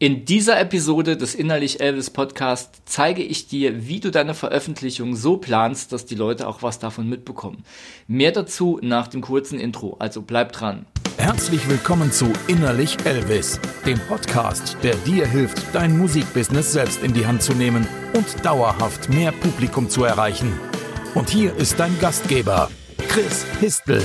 In 0.00 0.24
dieser 0.24 0.60
Episode 0.60 1.16
des 1.16 1.34
Innerlich 1.34 1.80
Elvis 1.80 2.10
Podcast 2.10 2.82
zeige 2.84 3.20
ich 3.20 3.48
dir, 3.48 3.88
wie 3.88 3.98
du 3.98 4.12
deine 4.12 4.34
Veröffentlichung 4.34 5.16
so 5.16 5.38
planst, 5.38 5.90
dass 5.90 6.06
die 6.06 6.14
Leute 6.14 6.46
auch 6.46 6.62
was 6.62 6.78
davon 6.78 7.08
mitbekommen. 7.08 7.64
Mehr 8.06 8.30
dazu 8.30 8.78
nach 8.80 9.08
dem 9.08 9.22
kurzen 9.22 9.58
Intro, 9.58 9.96
also 9.98 10.22
bleib 10.22 10.52
dran. 10.52 10.86
Herzlich 11.16 11.68
willkommen 11.68 12.12
zu 12.12 12.32
Innerlich 12.46 12.96
Elvis, 13.06 13.58
dem 13.86 13.98
Podcast, 13.98 14.76
der 14.84 14.94
dir 14.98 15.26
hilft, 15.26 15.60
dein 15.72 15.98
Musikbusiness 15.98 16.72
selbst 16.72 17.02
in 17.02 17.12
die 17.12 17.26
Hand 17.26 17.42
zu 17.42 17.54
nehmen 17.54 17.84
und 18.14 18.44
dauerhaft 18.46 19.08
mehr 19.08 19.32
Publikum 19.32 19.90
zu 19.90 20.04
erreichen. 20.04 20.52
Und 21.14 21.28
hier 21.28 21.56
ist 21.56 21.80
dein 21.80 21.98
Gastgeber, 21.98 22.70
Chris 23.08 23.44
Histel. 23.58 24.04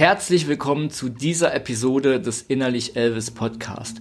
Herzlich 0.00 0.48
willkommen 0.48 0.88
zu 0.88 1.10
dieser 1.10 1.54
Episode 1.54 2.22
des 2.22 2.40
Innerlich 2.40 2.96
Elvis 2.96 3.30
Podcast. 3.32 4.00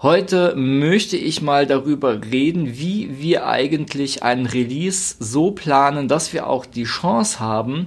Heute 0.00 0.54
möchte 0.56 1.18
ich 1.18 1.42
mal 1.42 1.66
darüber 1.66 2.22
reden, 2.22 2.78
wie 2.78 3.20
wir 3.20 3.46
eigentlich 3.46 4.22
einen 4.22 4.46
Release 4.46 5.14
so 5.18 5.50
planen, 5.50 6.08
dass 6.08 6.32
wir 6.32 6.46
auch 6.46 6.64
die 6.64 6.84
Chance 6.84 7.38
haben, 7.38 7.86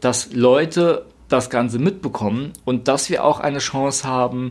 dass 0.00 0.32
Leute 0.32 1.06
das 1.28 1.50
Ganze 1.50 1.78
mitbekommen 1.78 2.52
und 2.64 2.88
dass 2.88 3.10
wir 3.10 3.22
auch 3.22 3.38
eine 3.38 3.60
Chance 3.60 4.02
haben, 4.02 4.50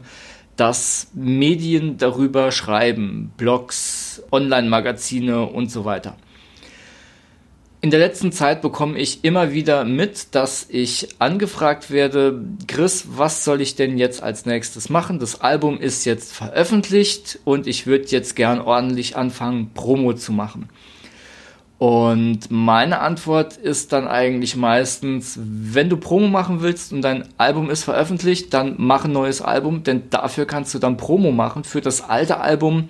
dass 0.55 1.09
Medien 1.13 1.97
darüber 1.97 2.53
schreiben, 2.53 3.33
Blogs, 3.35 4.23
Online-Magazine 4.31 5.47
und 5.47 5.69
so 5.69 5.83
weiter. 5.83 6.15
In 7.87 7.91
der 7.91 8.01
letzten 8.01 8.33
Zeit 8.33 8.61
bekomme 8.61 8.99
ich 8.99 9.23
immer 9.23 9.53
wieder 9.53 9.85
mit, 9.85 10.35
dass 10.35 10.65
ich 10.67 11.07
angefragt 11.19 11.89
werde, 11.89 12.43
Chris, 12.67 13.05
was 13.15 13.45
soll 13.45 13.61
ich 13.61 13.77
denn 13.77 13.97
jetzt 13.97 14.21
als 14.21 14.45
nächstes 14.45 14.89
machen? 14.89 15.19
Das 15.19 15.39
Album 15.39 15.79
ist 15.79 16.03
jetzt 16.03 16.33
veröffentlicht 16.33 17.39
und 17.45 17.65
ich 17.65 17.87
würde 17.87 18.07
jetzt 18.07 18.35
gern 18.35 18.59
ordentlich 18.59 19.15
anfangen, 19.15 19.71
Promo 19.73 20.11
zu 20.11 20.33
machen. 20.33 20.67
Und 21.77 22.51
meine 22.51 22.99
Antwort 22.99 23.55
ist 23.55 23.93
dann 23.93 24.09
eigentlich 24.09 24.57
meistens, 24.57 25.39
wenn 25.41 25.87
du 25.87 25.95
Promo 25.95 26.27
machen 26.27 26.61
willst 26.61 26.91
und 26.91 27.01
dein 27.01 27.23
Album 27.37 27.69
ist 27.69 27.85
veröffentlicht, 27.85 28.53
dann 28.53 28.75
mach 28.75 29.05
ein 29.05 29.13
neues 29.13 29.41
Album, 29.41 29.83
denn 29.83 30.09
dafür 30.09 30.45
kannst 30.45 30.73
du 30.73 30.79
dann 30.79 30.97
Promo 30.97 31.31
machen. 31.31 31.63
Für 31.63 31.79
das 31.79 32.01
alte 32.01 32.41
Album, 32.41 32.89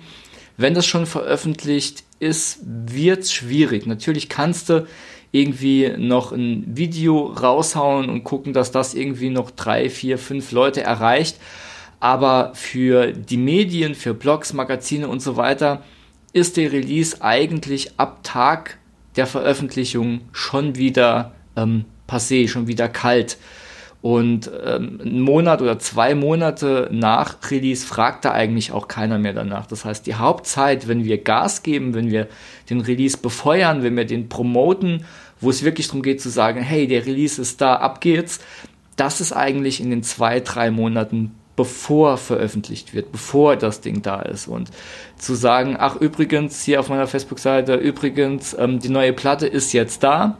wenn 0.56 0.74
das 0.74 0.86
schon 0.86 1.06
veröffentlicht 1.06 2.02
ist, 2.20 2.60
wird's 2.64 3.32
schwierig. 3.32 3.86
Natürlich 3.86 4.28
kannst 4.28 4.68
du 4.68 4.86
irgendwie 5.30 5.92
noch 5.96 6.32
ein 6.32 6.64
Video 6.66 7.26
raushauen 7.26 8.08
und 8.08 8.24
gucken, 8.24 8.52
dass 8.52 8.72
das 8.72 8.94
irgendwie 8.94 9.30
noch 9.30 9.50
drei, 9.50 9.90
vier, 9.90 10.18
fünf 10.18 10.52
Leute 10.52 10.82
erreicht. 10.82 11.36
Aber 12.00 12.52
für 12.54 13.12
die 13.12 13.36
Medien, 13.36 13.94
für 13.94 14.14
Blogs, 14.14 14.52
Magazine 14.52 15.08
und 15.08 15.20
so 15.20 15.36
weiter 15.36 15.82
ist 16.32 16.56
der 16.56 16.72
Release 16.72 17.20
eigentlich 17.20 17.98
ab 17.98 18.20
Tag 18.22 18.78
der 19.16 19.26
Veröffentlichung 19.26 20.20
schon 20.32 20.76
wieder 20.76 21.32
ähm, 21.56 21.84
passé, 22.08 22.48
schon 22.48 22.68
wieder 22.68 22.88
kalt. 22.88 23.36
Und 24.00 24.48
ähm, 24.64 25.00
einen 25.02 25.20
Monat 25.20 25.60
oder 25.60 25.78
zwei 25.80 26.14
Monate 26.14 26.88
nach 26.92 27.36
Release 27.50 27.84
fragt 27.84 28.24
da 28.24 28.32
eigentlich 28.32 28.70
auch 28.70 28.86
keiner 28.86 29.18
mehr 29.18 29.32
danach. 29.32 29.66
Das 29.66 29.84
heißt, 29.84 30.06
die 30.06 30.14
Hauptzeit, 30.14 30.86
wenn 30.86 31.04
wir 31.04 31.18
Gas 31.18 31.64
geben, 31.64 31.94
wenn 31.94 32.10
wir 32.10 32.28
den 32.70 32.80
Release 32.80 33.18
befeuern, 33.18 33.82
wenn 33.82 33.96
wir 33.96 34.04
den 34.04 34.28
promoten, 34.28 35.04
wo 35.40 35.50
es 35.50 35.64
wirklich 35.64 35.88
darum 35.88 36.02
geht 36.02 36.20
zu 36.20 36.28
sagen, 36.28 36.62
hey, 36.62 36.86
der 36.86 37.06
Release 37.06 37.42
ist 37.42 37.60
da, 37.60 37.74
ab 37.74 38.00
geht's, 38.00 38.40
das 38.94 39.20
ist 39.20 39.32
eigentlich 39.32 39.80
in 39.80 39.90
den 39.90 40.02
zwei, 40.02 40.40
drei 40.40 40.70
Monaten 40.70 41.34
bevor 41.56 42.18
veröffentlicht 42.18 42.94
wird, 42.94 43.10
bevor 43.10 43.56
das 43.56 43.80
Ding 43.80 44.00
da 44.02 44.22
ist. 44.22 44.46
Und 44.46 44.70
zu 45.16 45.34
sagen, 45.34 45.76
ach 45.76 45.96
übrigens, 45.96 46.62
hier 46.62 46.78
auf 46.78 46.88
meiner 46.88 47.08
Facebook-Seite, 47.08 47.74
übrigens, 47.74 48.56
ähm, 48.56 48.78
die 48.78 48.90
neue 48.90 49.12
Platte 49.12 49.48
ist 49.48 49.72
jetzt 49.72 50.04
da, 50.04 50.38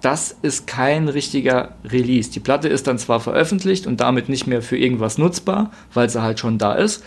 das 0.00 0.36
ist 0.42 0.66
kein 0.66 1.08
richtiger 1.08 1.74
Release. 1.84 2.30
Die 2.30 2.40
Platte 2.40 2.68
ist 2.68 2.86
dann 2.86 2.98
zwar 2.98 3.20
veröffentlicht 3.20 3.86
und 3.86 4.00
damit 4.00 4.28
nicht 4.28 4.46
mehr 4.46 4.62
für 4.62 4.76
irgendwas 4.76 5.18
nutzbar, 5.18 5.72
weil 5.92 6.08
sie 6.08 6.22
halt 6.22 6.38
schon 6.38 6.58
da 6.58 6.74
ist, 6.74 7.04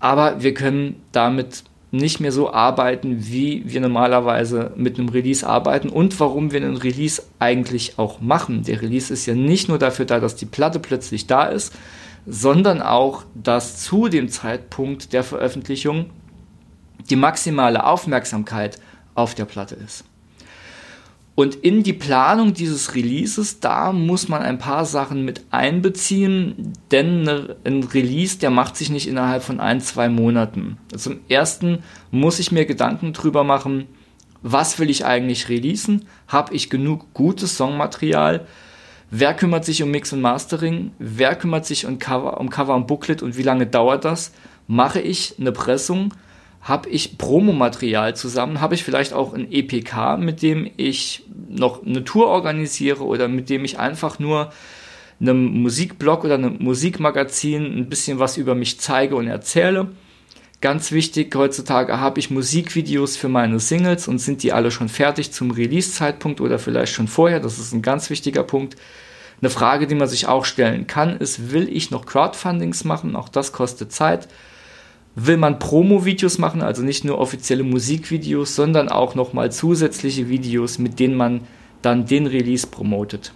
aber 0.00 0.42
wir 0.42 0.54
können 0.54 1.02
damit 1.12 1.64
nicht 1.90 2.20
mehr 2.20 2.32
so 2.32 2.52
arbeiten, 2.52 3.26
wie 3.26 3.62
wir 3.66 3.80
normalerweise 3.80 4.72
mit 4.76 4.98
einem 4.98 5.08
Release 5.08 5.46
arbeiten 5.46 5.88
und 5.88 6.18
warum 6.18 6.50
wir 6.50 6.60
einen 6.60 6.76
Release 6.76 7.22
eigentlich 7.38 7.98
auch 7.98 8.20
machen. 8.20 8.64
Der 8.64 8.82
Release 8.82 9.12
ist 9.12 9.26
ja 9.26 9.34
nicht 9.34 9.68
nur 9.68 9.78
dafür 9.78 10.04
da, 10.04 10.18
dass 10.18 10.34
die 10.34 10.46
Platte 10.46 10.80
plötzlich 10.80 11.26
da 11.26 11.44
ist, 11.44 11.72
sondern 12.26 12.82
auch, 12.82 13.24
dass 13.34 13.78
zu 13.78 14.08
dem 14.08 14.28
Zeitpunkt 14.28 15.12
der 15.12 15.22
Veröffentlichung 15.22 16.10
die 17.08 17.16
maximale 17.16 17.84
Aufmerksamkeit 17.84 18.78
auf 19.14 19.34
der 19.34 19.44
Platte 19.44 19.76
ist. 19.76 20.04
Und 21.36 21.56
in 21.56 21.82
die 21.82 21.92
Planung 21.92 22.54
dieses 22.54 22.94
Releases, 22.94 23.58
da 23.58 23.92
muss 23.92 24.28
man 24.28 24.42
ein 24.42 24.58
paar 24.58 24.84
Sachen 24.84 25.24
mit 25.24 25.44
einbeziehen, 25.50 26.72
denn 26.92 27.28
ein 27.64 27.82
Release, 27.82 28.38
der 28.38 28.50
macht 28.50 28.76
sich 28.76 28.88
nicht 28.88 29.08
innerhalb 29.08 29.42
von 29.42 29.58
ein, 29.58 29.80
zwei 29.80 30.08
Monaten. 30.08 30.78
Zum 30.96 31.20
ersten 31.28 31.80
muss 32.12 32.38
ich 32.38 32.52
mir 32.52 32.66
Gedanken 32.66 33.12
drüber 33.12 33.42
machen, 33.42 33.86
was 34.42 34.78
will 34.78 34.90
ich 34.90 35.06
eigentlich 35.06 35.48
releasen? 35.48 36.06
Habe 36.28 36.54
ich 36.54 36.70
genug 36.70 37.12
gutes 37.14 37.56
Songmaterial? 37.56 38.46
Wer 39.10 39.34
kümmert 39.34 39.64
sich 39.64 39.82
um 39.82 39.90
Mix 39.90 40.12
und 40.12 40.20
Mastering? 40.20 40.92
Wer 40.98 41.34
kümmert 41.34 41.66
sich 41.66 41.86
um 41.86 41.98
Cover, 41.98 42.38
um 42.38 42.50
Cover 42.50 42.74
und 42.74 42.86
Booklet 42.86 43.22
und 43.22 43.36
wie 43.36 43.42
lange 43.42 43.66
dauert 43.66 44.04
das? 44.04 44.32
Mache 44.66 45.00
ich 45.00 45.36
eine 45.40 45.50
Pressung? 45.50 46.12
Habe 46.64 46.88
ich 46.88 47.18
Promomaterial 47.18 48.16
zusammen, 48.16 48.62
habe 48.62 48.74
ich 48.74 48.84
vielleicht 48.84 49.12
auch 49.12 49.34
ein 49.34 49.52
EPK, 49.52 50.16
mit 50.16 50.40
dem 50.40 50.70
ich 50.78 51.22
noch 51.48 51.84
eine 51.84 52.04
Tour 52.04 52.28
organisiere 52.28 53.04
oder 53.04 53.28
mit 53.28 53.50
dem 53.50 53.66
ich 53.66 53.78
einfach 53.78 54.18
nur 54.18 54.50
einem 55.20 55.62
Musikblog 55.62 56.24
oder 56.24 56.34
einem 56.34 56.56
Musikmagazin 56.60 57.64
ein 57.64 57.88
bisschen 57.90 58.18
was 58.18 58.38
über 58.38 58.54
mich 58.54 58.80
zeige 58.80 59.14
und 59.14 59.28
erzähle. 59.28 59.88
Ganz 60.62 60.90
wichtig, 60.90 61.34
heutzutage 61.36 62.00
habe 62.00 62.18
ich 62.18 62.30
Musikvideos 62.30 63.18
für 63.18 63.28
meine 63.28 63.60
Singles 63.60 64.08
und 64.08 64.18
sind 64.18 64.42
die 64.42 64.54
alle 64.54 64.70
schon 64.70 64.88
fertig 64.88 65.32
zum 65.32 65.50
Release-Zeitpunkt 65.50 66.40
oder 66.40 66.58
vielleicht 66.58 66.94
schon 66.94 67.08
vorher. 67.08 67.40
Das 67.40 67.58
ist 67.58 67.74
ein 67.74 67.82
ganz 67.82 68.08
wichtiger 68.08 68.42
Punkt. 68.42 68.76
Eine 69.42 69.50
Frage, 69.50 69.86
die 69.86 69.94
man 69.94 70.08
sich 70.08 70.26
auch 70.26 70.46
stellen 70.46 70.86
kann, 70.86 71.18
ist, 71.18 71.52
will 71.52 71.68
ich 71.68 71.90
noch 71.90 72.06
Crowdfundings 72.06 72.84
machen? 72.84 73.14
Auch 73.16 73.28
das 73.28 73.52
kostet 73.52 73.92
Zeit 73.92 74.28
will 75.16 75.36
man 75.36 75.58
Promo-Videos 75.58 76.38
machen, 76.38 76.62
also 76.62 76.82
nicht 76.82 77.04
nur 77.04 77.18
offizielle 77.18 77.62
Musikvideos, 77.62 78.54
sondern 78.54 78.88
auch 78.88 79.14
nochmal 79.14 79.52
zusätzliche 79.52 80.28
Videos, 80.28 80.78
mit 80.78 80.98
denen 80.98 81.16
man 81.16 81.42
dann 81.82 82.06
den 82.06 82.26
Release 82.26 82.66
promotet. 82.66 83.32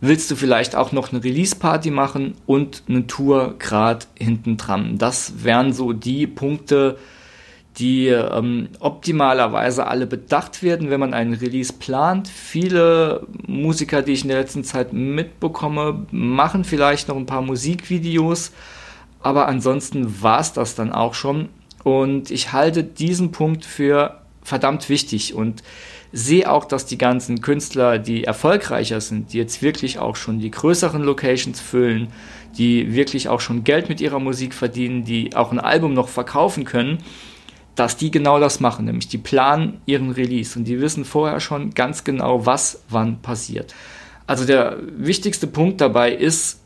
Willst 0.00 0.30
du 0.30 0.36
vielleicht 0.36 0.76
auch 0.76 0.92
noch 0.92 1.12
eine 1.12 1.24
Release-Party 1.24 1.90
machen 1.90 2.34
und 2.46 2.82
eine 2.88 3.06
Tour 3.06 3.56
gerade 3.58 4.06
hinten 4.18 4.56
dran? 4.56 4.98
Das 4.98 5.44
wären 5.44 5.72
so 5.72 5.92
die 5.92 6.26
Punkte, 6.26 6.98
die 7.78 8.08
ähm, 8.08 8.68
optimalerweise 8.80 9.86
alle 9.86 10.06
bedacht 10.06 10.62
werden, 10.62 10.90
wenn 10.90 11.00
man 11.00 11.12
einen 11.12 11.34
Release 11.34 11.72
plant. 11.72 12.28
Viele 12.28 13.26
Musiker, 13.46 14.02
die 14.02 14.12
ich 14.12 14.22
in 14.22 14.28
der 14.28 14.40
letzten 14.40 14.64
Zeit 14.64 14.92
mitbekomme, 14.92 16.06
machen 16.10 16.64
vielleicht 16.64 17.08
noch 17.08 17.16
ein 17.16 17.26
paar 17.26 17.42
Musikvideos, 17.42 18.52
aber 19.26 19.48
ansonsten 19.48 20.22
war 20.22 20.38
es 20.38 20.52
das 20.52 20.76
dann 20.76 20.92
auch 20.92 21.12
schon. 21.12 21.48
Und 21.82 22.30
ich 22.30 22.52
halte 22.52 22.84
diesen 22.84 23.32
Punkt 23.32 23.64
für 23.64 24.20
verdammt 24.44 24.88
wichtig 24.88 25.34
und 25.34 25.64
sehe 26.12 26.48
auch, 26.48 26.64
dass 26.64 26.86
die 26.86 26.96
ganzen 26.96 27.40
Künstler, 27.40 27.98
die 27.98 28.22
erfolgreicher 28.22 29.00
sind, 29.00 29.32
die 29.32 29.38
jetzt 29.38 29.62
wirklich 29.62 29.98
auch 29.98 30.14
schon 30.14 30.38
die 30.38 30.52
größeren 30.52 31.02
Locations 31.02 31.58
füllen, 31.58 32.12
die 32.56 32.94
wirklich 32.94 33.28
auch 33.28 33.40
schon 33.40 33.64
Geld 33.64 33.88
mit 33.88 34.00
ihrer 34.00 34.20
Musik 34.20 34.54
verdienen, 34.54 35.04
die 35.04 35.34
auch 35.34 35.50
ein 35.50 35.58
Album 35.58 35.92
noch 35.92 36.06
verkaufen 36.06 36.64
können, 36.64 36.98
dass 37.74 37.96
die 37.96 38.12
genau 38.12 38.38
das 38.38 38.60
machen, 38.60 38.84
nämlich 38.84 39.08
die 39.08 39.18
planen 39.18 39.80
ihren 39.86 40.12
Release 40.12 40.56
und 40.56 40.66
die 40.66 40.80
wissen 40.80 41.04
vorher 41.04 41.40
schon 41.40 41.74
ganz 41.74 42.04
genau, 42.04 42.46
was 42.46 42.84
wann 42.88 43.22
passiert. 43.22 43.74
Also 44.28 44.44
der 44.44 44.76
wichtigste 44.96 45.48
Punkt 45.48 45.80
dabei 45.80 46.12
ist, 46.12 46.60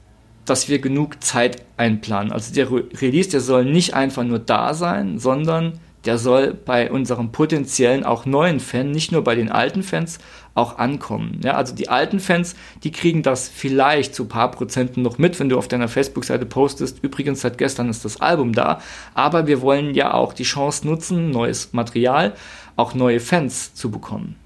dass 0.51 0.69
wir 0.69 0.81
genug 0.81 1.23
Zeit 1.23 1.63
einplanen. 1.77 2.33
Also 2.33 2.53
der 2.53 2.71
Release, 2.71 3.31
der 3.31 3.41
soll 3.41 3.65
nicht 3.65 3.95
einfach 3.95 4.25
nur 4.25 4.41
da 4.41 4.75
sein, 4.75 5.19
sondern 5.19 5.79
der 6.07 6.19
soll 6.19 6.55
bei 6.55 6.91
unserem 6.91 7.31
potenziellen 7.31 8.05
auch 8.05 8.25
neuen 8.27 8.59
Fan, 8.59 8.91
nicht 8.91 9.13
nur 9.13 9.23
bei 9.23 9.35
den 9.35 9.51
alten 9.51 9.83
Fans, 9.83 10.19
auch 10.55 10.79
ankommen. 10.79 11.41
Ja, 11.45 11.55
also 11.55 11.75
die 11.75 11.89
alten 11.89 12.19
Fans, 12.19 12.57
die 12.83 12.91
kriegen 12.91 13.23
das 13.23 13.49
vielleicht 13.49 14.15
zu 14.15 14.25
paar 14.25 14.51
Prozenten 14.51 15.03
noch 15.03 15.19
mit, 15.19 15.39
wenn 15.39 15.49
du 15.49 15.57
auf 15.57 15.69
deiner 15.69 15.89
Facebook-Seite 15.89 16.47
postest. 16.47 16.99
Übrigens, 17.03 17.43
seit 17.43 17.57
gestern 17.57 17.89
ist 17.89 18.05
das 18.05 18.21
Album 18.21 18.53
da. 18.53 18.81
Aber 19.15 19.47
wir 19.47 19.61
wollen 19.61 19.95
ja 19.95 20.15
auch 20.15 20.33
die 20.33 20.43
Chance 20.43 20.87
nutzen, 20.87 21.31
neues 21.31 21.73
Material, 21.73 22.35
auch 22.77 22.95
neue 22.95 23.21
Fans 23.21 23.75
zu 23.75 23.91
bekommen. 23.91 24.37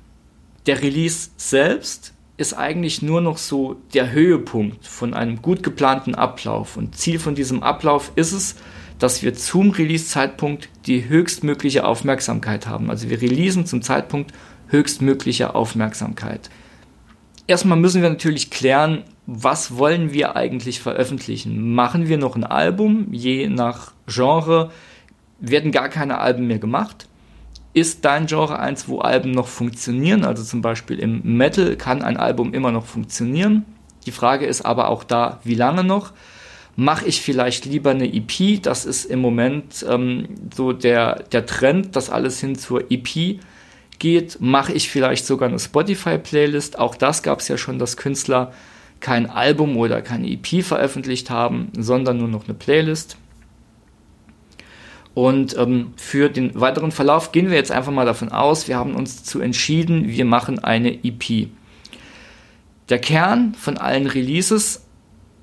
Der 0.66 0.82
Release 0.82 1.30
selbst 1.36 2.12
ist 2.36 2.54
eigentlich 2.54 3.02
nur 3.02 3.20
noch 3.20 3.38
so 3.38 3.76
der 3.92 4.10
Höhepunkt 4.10 4.86
von 4.86 5.14
einem 5.14 5.40
gut 5.40 5.62
geplanten 5.62 6.14
Ablauf. 6.14 6.76
Und 6.76 6.96
Ziel 6.96 7.18
von 7.18 7.34
diesem 7.34 7.62
Ablauf 7.62 8.12
ist 8.16 8.32
es, 8.32 8.56
dass 8.98 9.22
wir 9.22 9.34
zum 9.34 9.70
Release-Zeitpunkt 9.70 10.68
die 10.86 11.08
höchstmögliche 11.08 11.84
Aufmerksamkeit 11.84 12.66
haben. 12.66 12.90
Also 12.90 13.10
wir 13.10 13.20
releasen 13.20 13.66
zum 13.66 13.82
Zeitpunkt 13.82 14.32
höchstmöglicher 14.68 15.54
Aufmerksamkeit. 15.54 16.50
Erstmal 17.46 17.78
müssen 17.78 18.02
wir 18.02 18.08
natürlich 18.08 18.50
klären, 18.50 19.04
was 19.26 19.76
wollen 19.76 20.12
wir 20.12 20.36
eigentlich 20.36 20.80
veröffentlichen? 20.80 21.74
Machen 21.74 22.08
wir 22.08 22.18
noch 22.18 22.36
ein 22.36 22.44
Album? 22.44 23.08
Je 23.12 23.48
nach 23.48 23.92
Genre 24.06 24.70
werden 25.40 25.72
gar 25.72 25.88
keine 25.88 26.18
Alben 26.18 26.46
mehr 26.46 26.58
gemacht. 26.58 27.06
Ist 27.74 28.04
dein 28.04 28.26
Genre 28.26 28.60
eins, 28.60 28.88
wo 28.88 29.00
Alben 29.00 29.32
noch 29.32 29.48
funktionieren? 29.48 30.24
Also 30.24 30.44
zum 30.44 30.62
Beispiel 30.62 31.00
im 31.00 31.20
Metal 31.36 31.74
kann 31.74 32.02
ein 32.02 32.16
Album 32.16 32.54
immer 32.54 32.70
noch 32.70 32.86
funktionieren. 32.86 33.64
Die 34.06 34.12
Frage 34.12 34.46
ist 34.46 34.64
aber 34.64 34.88
auch 34.88 35.02
da, 35.02 35.40
wie 35.42 35.56
lange 35.56 35.82
noch? 35.82 36.12
Mache 36.76 37.06
ich 37.06 37.20
vielleicht 37.20 37.64
lieber 37.64 37.90
eine 37.90 38.12
EP? 38.12 38.62
Das 38.62 38.84
ist 38.84 39.04
im 39.06 39.18
Moment 39.18 39.84
ähm, 39.88 40.28
so 40.54 40.72
der, 40.72 41.24
der 41.32 41.46
Trend, 41.46 41.96
dass 41.96 42.10
alles 42.10 42.38
hin 42.38 42.54
zur 42.54 42.92
EP 42.92 43.40
geht. 43.98 44.40
Mache 44.40 44.72
ich 44.72 44.88
vielleicht 44.88 45.26
sogar 45.26 45.48
eine 45.48 45.58
Spotify-Playlist? 45.58 46.78
Auch 46.78 46.94
das 46.94 47.24
gab 47.24 47.40
es 47.40 47.48
ja 47.48 47.58
schon, 47.58 47.80
dass 47.80 47.96
Künstler 47.96 48.52
kein 49.00 49.28
Album 49.28 49.76
oder 49.76 50.00
keine 50.00 50.30
EP 50.30 50.64
veröffentlicht 50.64 51.28
haben, 51.28 51.72
sondern 51.76 52.18
nur 52.18 52.28
noch 52.28 52.44
eine 52.44 52.54
Playlist. 52.54 53.16
Und 55.14 55.56
ähm, 55.56 55.94
für 55.96 56.28
den 56.28 56.60
weiteren 56.60 56.90
Verlauf 56.90 57.30
gehen 57.30 57.48
wir 57.48 57.56
jetzt 57.56 57.70
einfach 57.70 57.92
mal 57.92 58.04
davon 58.04 58.30
aus, 58.30 58.66
wir 58.66 58.76
haben 58.76 58.96
uns 58.96 59.22
zu 59.22 59.40
entschieden, 59.40 60.08
wir 60.08 60.24
machen 60.24 60.58
eine 60.58 61.04
EP. 61.04 61.48
Der 62.88 62.98
Kern 62.98 63.54
von 63.54 63.78
allen 63.78 64.08
Releases 64.08 64.82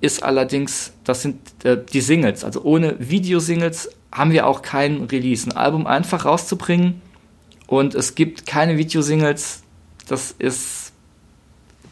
ist 0.01 0.23
allerdings, 0.23 0.93
das 1.05 1.21
sind 1.21 1.37
äh, 1.63 1.77
die 1.91 2.01
Singles. 2.01 2.43
Also 2.43 2.63
ohne 2.63 2.97
Videosingles 2.99 3.89
haben 4.11 4.31
wir 4.31 4.45
auch 4.45 4.61
kein 4.61 5.03
Release. 5.03 5.49
Ein 5.49 5.55
Album 5.55 5.87
einfach 5.87 6.25
rauszubringen 6.25 7.01
und 7.67 7.95
es 7.95 8.15
gibt 8.15 8.45
keine 8.45 8.77
Videosingles, 8.77 9.63
das 10.07 10.35
ist, 10.37 10.91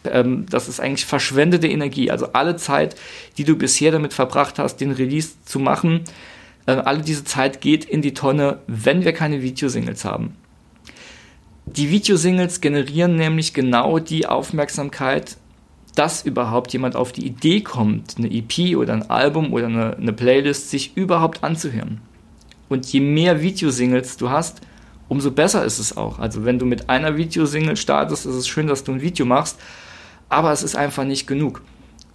ähm, 0.03 0.45
das 0.49 0.67
ist 0.67 0.81
eigentlich 0.81 1.05
verschwendete 1.05 1.67
Energie. 1.67 2.11
Also 2.11 2.33
alle 2.33 2.57
Zeit, 2.57 2.97
die 3.37 3.45
du 3.45 3.55
bisher 3.55 3.93
damit 3.93 4.13
verbracht 4.13 4.59
hast, 4.59 4.77
den 4.77 4.91
Release 4.91 5.29
zu 5.45 5.59
machen, 5.59 6.03
äh, 6.69 6.81
alle 6.85 7.01
diese 7.01 7.23
Zeit 7.23 7.61
geht 7.61 7.85
in 7.85 8.01
die 8.01 8.13
Tonne, 8.13 8.59
wenn 8.67 9.03
wir 9.03 9.13
keine 9.13 9.41
Videosingles 9.41 10.05
haben. 10.05 10.35
Die 11.65 11.89
Videosingles 11.89 12.61
generieren 12.61 13.15
nämlich 13.15 13.53
genau 13.53 13.99
die 13.99 14.27
Aufmerksamkeit, 14.27 15.37
dass 15.95 16.23
überhaupt 16.25 16.71
jemand 16.73 16.95
auf 16.95 17.11
die 17.11 17.25
Idee 17.25 17.61
kommt, 17.61 18.15
eine 18.17 18.31
EP 18.31 18.77
oder 18.77 18.93
ein 18.93 19.09
Album 19.09 19.53
oder 19.53 19.65
eine, 19.67 19.97
eine 19.97 20.13
Playlist 20.13 20.69
sich 20.69 20.95
überhaupt 20.95 21.43
anzuhören. 21.43 22.01
Und 22.69 22.85
je 22.91 22.99
mehr 23.01 23.41
Videosingles 23.41 24.17
du 24.17 24.29
hast, 24.29 24.61
umso 25.07 25.31
besser 25.31 25.65
ist 25.65 25.79
es 25.79 25.97
auch. 25.97 26.19
Also 26.19 26.45
wenn 26.45 26.59
du 26.59 26.65
mit 26.65 26.89
einer 26.89 27.17
Videosingle 27.17 27.77
startest, 27.77 28.27
ist 28.27 28.35
es 28.35 28.47
schön, 28.47 28.67
dass 28.67 28.83
du 28.83 28.91
ein 28.91 29.01
Video 29.01 29.25
machst, 29.25 29.59
aber 30.29 30.51
es 30.51 30.61
ist 30.61 30.75
einfach 30.75 31.03
nicht 31.03 31.25
genug 31.25 31.61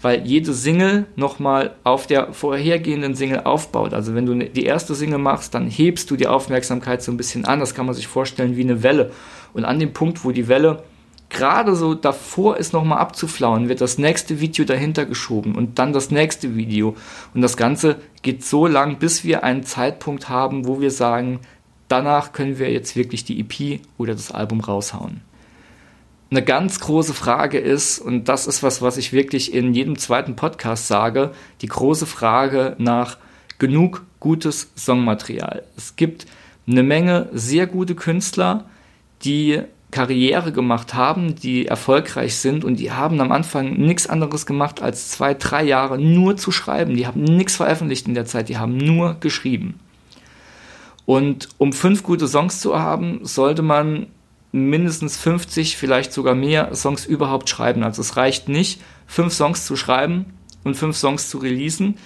weil 0.05 0.27
jede 0.27 0.53
Single 0.53 1.07
nochmal 1.17 1.77
auf 1.83 2.07
der 2.07 2.35
vorhergehenden 2.35 3.15
Single 3.15 3.41
aufbaut. 3.45 3.95
Also 3.95 4.15
wenn 4.15 4.27
du 4.27 4.35
ne, 4.35 4.51
die 4.51 4.67
erste 4.67 4.95
Single 4.95 5.19
machst, 5.19 5.55
dann 5.55 5.67
hebst 5.67 6.11
du 6.11 6.17
die 6.17 6.27
Aufmerksamkeit 6.27 7.03
so 7.03 7.11
ein 7.11 7.17
bisschen 7.17 7.47
an. 7.47 7.59
Das 7.59 7.75
kann 7.75 7.87
man 7.87 7.95
sich 7.95 8.07
vorstellen 8.07 8.55
wie 8.55 8.65
eine 8.65 8.83
Welle. 8.83 9.13
Und 9.55 9.65
an 9.65 9.79
dem 9.79 9.95
Punkt, 9.95 10.23
wo 10.23 10.31
die 10.31 10.47
Welle 10.47 10.83
gerade 11.31 11.75
so 11.75 11.95
davor 11.95 12.59
ist, 12.59 12.75
nochmal 12.75 12.99
abzuflauen, 12.99 13.71
wird 13.71 13.81
das 13.81 13.97
nächste 13.97 14.41
Video 14.41 14.67
dahinter 14.67 15.07
geschoben 15.07 15.55
und 15.55 15.79
dann 15.79 15.95
das 15.95 16.11
nächste 16.11 16.55
Video. 16.55 16.97
Und 17.33 17.41
das 17.41 17.57
Ganze 17.57 17.97
geht 18.21 18.45
so 18.45 18.67
lang, 18.67 18.99
bis 18.99 19.25
wir 19.25 19.43
einen 19.43 19.65
Zeitpunkt 19.65 20.29
haben, 20.29 20.67
wo 20.67 20.83
wir 20.83 20.91
sagen, 20.91 21.41
danach 21.89 22.35
können 22.35 22.59
wir 22.59 22.71
jetzt 22.71 22.95
wirklich 22.95 23.25
die 23.25 23.41
EP 23.41 23.81
oder 23.97 24.13
das 24.13 24.33
Album 24.33 24.61
raushauen 24.61 25.23
eine 26.35 26.45
ganz 26.45 26.81
große 26.81 27.15
Frage 27.15 27.59
ist, 27.59 28.01
und 28.01 28.29
das 28.29 28.49
ist 28.49 28.63
was, 28.65 28.83
was 28.83 28.97
ich 28.97 29.13
wirklich 29.13 29.55
in 29.55 29.73
jedem 29.73 29.97
zweiten 29.99 30.35
Podcast 30.35 30.89
sage, 30.89 31.31
die 31.61 31.69
große 31.69 32.07
Frage 32.07 32.75
nach 32.79 33.19
genug 33.59 34.03
gutes 34.19 34.71
Songmaterial. 34.77 35.63
Es 35.77 35.95
gibt 35.95 36.27
eine 36.67 36.83
Menge 36.83 37.29
sehr 37.33 37.69
gute 37.69 37.95
Künstler, 37.95 38.65
die 39.23 39.63
Karriere 39.93 40.51
gemacht 40.51 40.95
haben, 40.95 41.37
die 41.37 41.67
erfolgreich 41.67 42.35
sind 42.35 42.65
und 42.65 42.81
die 42.81 42.91
haben 42.91 43.21
am 43.21 43.31
Anfang 43.31 43.75
nichts 43.75 44.09
anderes 44.09 44.45
gemacht, 44.45 44.83
als 44.83 45.11
zwei, 45.11 45.35
drei 45.35 45.63
Jahre 45.63 46.01
nur 46.01 46.37
zu 46.37 46.51
schreiben. 46.51 46.97
Die 46.97 47.07
haben 47.07 47.23
nichts 47.23 47.55
veröffentlicht 47.55 48.09
in 48.09 48.15
der 48.15 48.27
Zeit, 48.27 48.49
die 48.49 48.59
haben 48.59 48.77
nur 48.77 49.15
geschrieben. 49.21 49.79
Und 51.07 51.49
um 51.59 51.73
fünf 51.73 52.03
gute 52.03 52.27
Songs 52.27 52.61
zu 52.61 52.77
haben, 52.77 53.21
sollte 53.23 53.63
man 53.63 54.07
mindestens 54.55 55.17
50, 55.17 55.77
vielleicht 55.77 56.13
sogar 56.13 56.37
mehr 56.37 56.73
Songs 56.77 57.07
überhaupt 57.07 57.49
schreiben. 57.49 57.83
Also 57.83 58.03
es 58.03 58.17
reicht 58.17 58.49
nicht, 58.49 58.81
fünf 59.05 59.33
Songs 59.33 59.67
zu 59.67 59.75
schreiben 59.75 60.27
und 60.63 60.77
fünf 60.77 60.97
Songs 60.97 61.29
zu 61.29 61.39
releasen, 61.39 61.97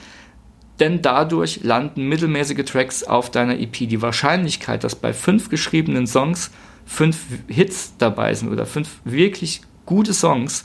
denn 0.80 1.02
dadurch 1.02 1.60
landen 1.62 2.08
mittelmäßige 2.08 2.64
Tracks 2.64 3.04
auf 3.04 3.30
deiner 3.30 3.58
EP. 3.58 3.72
Die 3.72 4.00
Wahrscheinlichkeit, 4.00 4.82
dass 4.82 4.94
bei 4.94 5.12
fünf 5.12 5.50
geschriebenen 5.50 6.06
Songs 6.06 6.50
fünf 6.86 7.18
Hits 7.48 7.92
dabei 7.98 8.32
sind 8.32 8.50
oder 8.50 8.64
fünf 8.64 9.00
wirklich 9.04 9.60
gute 9.84 10.14
Songs, 10.14 10.64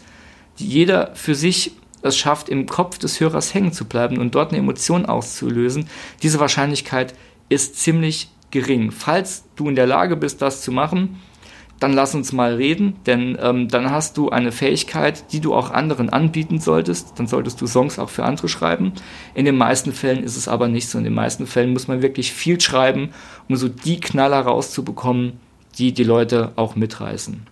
die 0.59 0.67
jeder 0.67 1.13
für 1.15 1.35
sich 1.35 1.73
es 2.01 2.17
schafft, 2.17 2.47
im 2.47 2.65
Kopf 2.65 2.97
des 2.97 3.19
Hörers 3.19 3.53
hängen 3.53 3.73
zu 3.73 3.83
bleiben 3.83 4.19
und 4.19 4.35
dort 4.35 4.51
eine 4.51 4.59
Emotion 4.59 5.05
auszulösen, 5.05 5.89
diese 6.21 6.39
Wahrscheinlichkeit 6.39 7.13
ist 7.49 7.77
ziemlich 7.77 8.29
gering. 8.51 8.91
Falls 8.91 9.43
du 9.57 9.67
in 9.67 9.75
der 9.75 9.87
Lage 9.87 10.15
bist, 10.15 10.41
das 10.41 10.61
zu 10.61 10.71
machen, 10.71 11.19
dann 11.83 11.91
lass 11.91 12.15
uns 12.15 12.31
mal 12.31 12.53
reden, 12.53 12.95
denn 13.05 13.37
ähm, 13.41 13.67
dann 13.67 13.91
hast 13.91 14.15
du 14.15 14.29
eine 14.29 14.53
Fähigkeit, 14.53 15.33
die 15.33 15.41
du 15.41 15.53
auch 15.53 15.69
anderen 15.69 16.09
anbieten 16.09 16.61
solltest. 16.61 17.19
Dann 17.19 17.27
solltest 17.27 17.59
du 17.59 17.67
Songs 17.67 17.99
auch 17.99 18.09
für 18.09 18.23
andere 18.23 18.47
schreiben. 18.47 18.93
In 19.35 19.43
den 19.43 19.57
meisten 19.57 19.91
Fällen 19.91 20.23
ist 20.23 20.37
es 20.37 20.47
aber 20.47 20.69
nicht 20.69 20.87
so. 20.87 20.97
In 20.97 21.03
den 21.03 21.13
meisten 21.13 21.45
Fällen 21.45 21.73
muss 21.73 21.89
man 21.89 22.01
wirklich 22.01 22.31
viel 22.31 22.61
schreiben, 22.61 23.09
um 23.49 23.57
so 23.57 23.67
die 23.67 23.99
Knaller 23.99 24.39
rauszubekommen, 24.39 25.33
die 25.77 25.91
die 25.91 26.05
Leute 26.05 26.53
auch 26.55 26.77
mitreißen. 26.77 27.45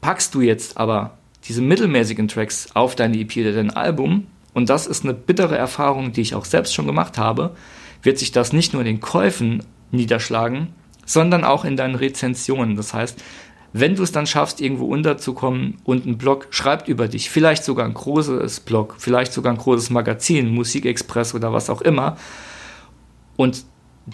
Packst 0.00 0.32
du 0.36 0.40
jetzt 0.40 0.76
aber 0.76 1.18
diese 1.48 1.62
mittelmäßigen 1.62 2.28
Tracks 2.28 2.68
auf 2.74 2.94
deine 2.94 3.18
EP 3.18 3.36
oder 3.38 3.54
dein 3.54 3.70
Album, 3.70 4.28
und 4.54 4.70
das 4.70 4.86
ist 4.86 5.02
eine 5.02 5.14
bittere 5.14 5.58
Erfahrung, 5.58 6.12
die 6.12 6.20
ich 6.20 6.36
auch 6.36 6.44
selbst 6.44 6.74
schon 6.74 6.86
gemacht 6.86 7.18
habe, 7.18 7.56
wird 8.02 8.20
sich 8.20 8.30
das 8.30 8.52
nicht 8.52 8.72
nur 8.72 8.82
in 8.82 8.86
den 8.86 9.00
Käufen 9.00 9.64
niederschlagen, 9.90 10.68
sondern 11.06 11.44
auch 11.44 11.64
in 11.64 11.76
deinen 11.76 11.94
Rezensionen. 11.94 12.76
Das 12.76 12.92
heißt, 12.92 13.22
wenn 13.72 13.94
du 13.94 14.02
es 14.02 14.12
dann 14.12 14.26
schaffst, 14.26 14.60
irgendwo 14.60 14.86
unterzukommen 14.86 15.78
und 15.84 16.06
ein 16.06 16.18
Blog 16.18 16.48
schreibt 16.50 16.88
über 16.88 17.08
dich, 17.08 17.30
vielleicht 17.30 17.64
sogar 17.64 17.86
ein 17.86 17.94
großes 17.94 18.60
Blog, 18.60 18.96
vielleicht 18.98 19.32
sogar 19.32 19.52
ein 19.52 19.58
großes 19.58 19.90
Magazin, 19.90 20.54
Musikexpress 20.54 21.34
oder 21.34 21.52
was 21.52 21.70
auch 21.70 21.80
immer, 21.80 22.16
und 23.36 23.64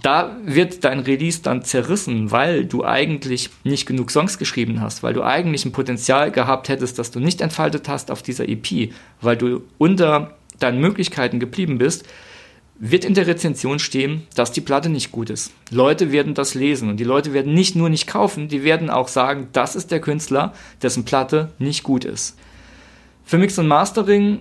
da 0.03 0.37
wird 0.45 0.85
dein 0.85 1.01
Release 1.01 1.43
dann 1.43 1.63
zerrissen, 1.63 2.31
weil 2.31 2.65
du 2.65 2.85
eigentlich 2.85 3.51
nicht 3.63 3.87
genug 3.87 4.11
Songs 4.11 4.39
geschrieben 4.39 4.81
hast, 4.81 5.03
weil 5.03 5.13
du 5.13 5.23
eigentlich 5.23 5.67
ein 5.67 5.73
Potenzial 5.73 6.31
gehabt 6.31 6.69
hättest, 6.69 6.99
das 6.99 7.11
du 7.11 7.21
nicht 7.21 7.41
entfaltet 7.43 7.89
hast 7.89 8.11
auf 8.11 8.23
dieser 8.23 8.49
EP, 8.49 8.93
weil 9.21 9.37
du 9.37 9.63
unter 9.77 10.35
deinen 10.59 10.81
Möglichkeiten 10.81 11.41
geblieben 11.41 11.77
bist, 11.79 12.07
wird 12.85 13.05
in 13.05 13.15
der 13.15 13.29
Rezension 13.29 13.79
stehen, 13.79 14.27
dass 14.35 14.51
die 14.51 14.61
Platte 14.61 14.89
nicht 14.89 15.13
gut 15.13 15.31
ist. 15.31 15.53
Leute 15.71 16.11
werden 16.11 16.35
das 16.35 16.55
lesen 16.55 16.89
und 16.89 16.97
die 16.97 17.05
Leute 17.05 17.33
werden 17.33 17.55
nicht 17.55 17.77
nur 17.77 17.89
nicht 17.89 18.09
kaufen, 18.09 18.49
die 18.49 18.65
werden 18.65 18.91
auch 18.91 19.07
sagen, 19.07 19.47
das 19.53 19.77
ist 19.77 19.93
der 19.93 20.01
Künstler, 20.01 20.53
dessen 20.83 21.05
Platte 21.05 21.53
nicht 21.61 21.85
gut 21.85 22.05
ist. 22.05 22.37
Für 23.25 23.39
Mix 23.39 23.57
und 23.57 23.69
Mastering, 23.69 24.41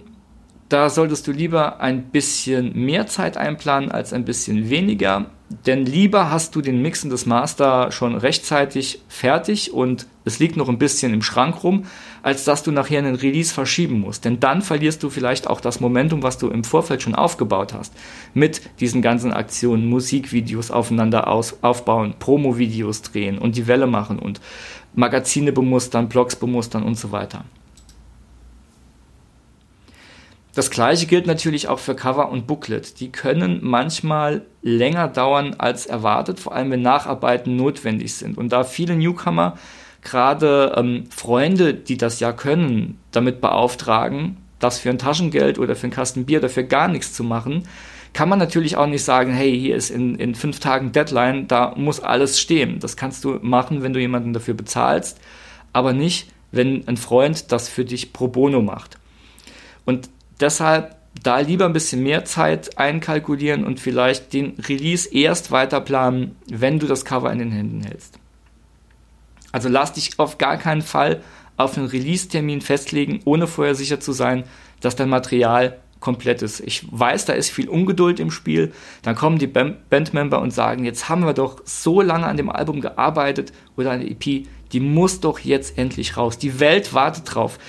da 0.69 0.89
solltest 0.89 1.27
du 1.27 1.31
lieber 1.31 1.81
ein 1.81 2.05
bisschen 2.05 2.75
mehr 2.75 3.05
Zeit 3.05 3.37
einplanen 3.37 3.91
als 3.91 4.11
ein 4.11 4.25
bisschen 4.25 4.71
weniger. 4.71 5.29
Denn 5.65 5.85
lieber 5.85 6.31
hast 6.31 6.55
du 6.55 6.61
den 6.61 6.81
Mix 6.81 7.03
und 7.03 7.09
das 7.09 7.25
Master 7.25 7.91
schon 7.91 8.15
rechtzeitig 8.15 9.01
fertig 9.09 9.73
und 9.73 10.07
es 10.23 10.39
liegt 10.39 10.55
noch 10.55 10.69
ein 10.69 10.77
bisschen 10.77 11.13
im 11.13 11.21
Schrank 11.21 11.63
rum, 11.63 11.85
als 12.23 12.45
dass 12.45 12.63
du 12.63 12.71
nachher 12.71 12.99
einen 12.99 13.15
Release 13.15 13.53
verschieben 13.53 13.99
musst. 13.99 14.23
Denn 14.23 14.39
dann 14.39 14.61
verlierst 14.61 15.03
du 15.03 15.09
vielleicht 15.09 15.47
auch 15.47 15.59
das 15.59 15.79
Momentum, 15.79 16.23
was 16.23 16.37
du 16.37 16.47
im 16.47 16.63
Vorfeld 16.63 17.01
schon 17.01 17.15
aufgebaut 17.15 17.73
hast. 17.73 17.93
Mit 18.33 18.61
diesen 18.79 19.01
ganzen 19.01 19.33
Aktionen, 19.33 19.87
Musikvideos 19.87 20.71
aufeinander 20.71 21.27
aus, 21.27 21.57
aufbauen, 21.61 22.13
Promo-Videos 22.17 23.01
drehen 23.01 23.37
und 23.37 23.57
die 23.57 23.67
Welle 23.67 23.87
machen 23.87 24.19
und 24.19 24.39
Magazine 24.93 25.51
bemustern, 25.51 26.07
Blogs 26.07 26.35
bemustern 26.35 26.83
und 26.83 26.95
so 26.95 27.11
weiter. 27.11 27.43
Das 30.53 30.69
gleiche 30.69 31.05
gilt 31.05 31.27
natürlich 31.27 31.69
auch 31.69 31.79
für 31.79 31.95
Cover 31.95 32.29
und 32.29 32.45
Booklet. 32.45 32.99
Die 32.99 33.11
können 33.11 33.59
manchmal 33.61 34.41
länger 34.61 35.07
dauern 35.07 35.55
als 35.57 35.85
erwartet, 35.85 36.39
vor 36.39 36.53
allem 36.53 36.71
wenn 36.71 36.81
Nacharbeiten 36.81 37.55
notwendig 37.55 38.15
sind. 38.15 38.37
Und 38.37 38.51
da 38.51 38.65
viele 38.65 38.95
Newcomer 38.95 39.57
gerade 40.01 40.73
ähm, 40.75 41.05
Freunde, 41.09 41.73
die 41.73 41.95
das 41.95 42.19
ja 42.19 42.33
können, 42.33 42.99
damit 43.11 43.39
beauftragen, 43.39 44.37
das 44.59 44.79
für 44.79 44.89
ein 44.89 44.97
Taschengeld 44.97 45.57
oder 45.57 45.75
für 45.75 45.87
ein 45.87 45.91
Kasten 45.91 46.25
Bier 46.25 46.39
oder 46.39 46.49
für 46.49 46.65
gar 46.65 46.89
nichts 46.89 47.13
zu 47.13 47.23
machen, 47.23 47.63
kann 48.13 48.27
man 48.27 48.39
natürlich 48.39 48.75
auch 48.75 48.87
nicht 48.87 49.03
sagen, 49.03 49.33
hey, 49.33 49.57
hier 49.57 49.75
ist 49.75 49.89
in, 49.89 50.15
in 50.15 50.35
fünf 50.35 50.59
Tagen 50.59 50.91
Deadline, 50.91 51.47
da 51.47 51.73
muss 51.77 52.01
alles 52.01 52.41
stehen. 52.41 52.79
Das 52.79 52.97
kannst 52.97 53.23
du 53.23 53.39
machen, 53.41 53.83
wenn 53.83 53.93
du 53.93 54.01
jemanden 54.01 54.33
dafür 54.33 54.53
bezahlst, 54.53 55.19
aber 55.71 55.93
nicht, 55.93 56.29
wenn 56.51 56.85
ein 56.89 56.97
Freund 56.97 57.53
das 57.53 57.69
für 57.69 57.85
dich 57.85 58.11
pro 58.11 58.27
bono 58.27 58.61
macht. 58.61 58.97
Und 59.85 60.09
deshalb 60.41 60.95
da 61.23 61.39
lieber 61.39 61.65
ein 61.65 61.73
bisschen 61.73 62.03
mehr 62.03 62.25
Zeit 62.25 62.77
einkalkulieren 62.77 63.65
und 63.65 63.79
vielleicht 63.79 64.33
den 64.33 64.55
Release 64.67 65.09
erst 65.13 65.51
weiter 65.51 65.81
planen, 65.81 66.35
wenn 66.49 66.79
du 66.79 66.87
das 66.87 67.05
Cover 67.05 67.31
in 67.31 67.39
den 67.39 67.51
Händen 67.51 67.81
hältst. 67.83 68.17
Also 69.51 69.67
lass 69.69 69.93
dich 69.93 70.17
auf 70.17 70.37
gar 70.37 70.57
keinen 70.57 70.81
Fall 70.81 71.21
auf 71.57 71.77
einen 71.77 71.87
Release-Termin 71.87 72.61
festlegen, 72.61 73.19
ohne 73.25 73.47
vorher 73.47 73.75
sicher 73.75 73.99
zu 73.99 74.13
sein, 74.13 74.45
dass 74.79 74.95
dein 74.95 75.09
Material 75.09 75.79
komplett 75.99 76.41
ist. 76.41 76.61
Ich 76.61 76.87
weiß, 76.91 77.25
da 77.25 77.33
ist 77.33 77.51
viel 77.51 77.69
Ungeduld 77.69 78.19
im 78.19 78.31
Spiel. 78.31 78.73
Dann 79.03 79.15
kommen 79.15 79.37
die 79.37 79.47
Bandmember 79.47 80.41
und 80.41 80.51
sagen, 80.51 80.85
jetzt 80.85 81.09
haben 81.09 81.25
wir 81.25 81.33
doch 81.33 81.61
so 81.65 82.01
lange 82.01 82.25
an 82.25 82.37
dem 82.37 82.49
Album 82.49 82.81
gearbeitet 82.81 83.53
oder 83.77 83.91
an 83.91 83.99
der 83.99 84.09
EP, 84.09 84.47
die 84.71 84.79
muss 84.79 85.19
doch 85.19 85.39
jetzt 85.39 85.77
endlich 85.77 86.17
raus. 86.17 86.37
Die 86.37 86.59
Welt 86.59 86.93
wartet 86.93 87.35
drauf. 87.35 87.59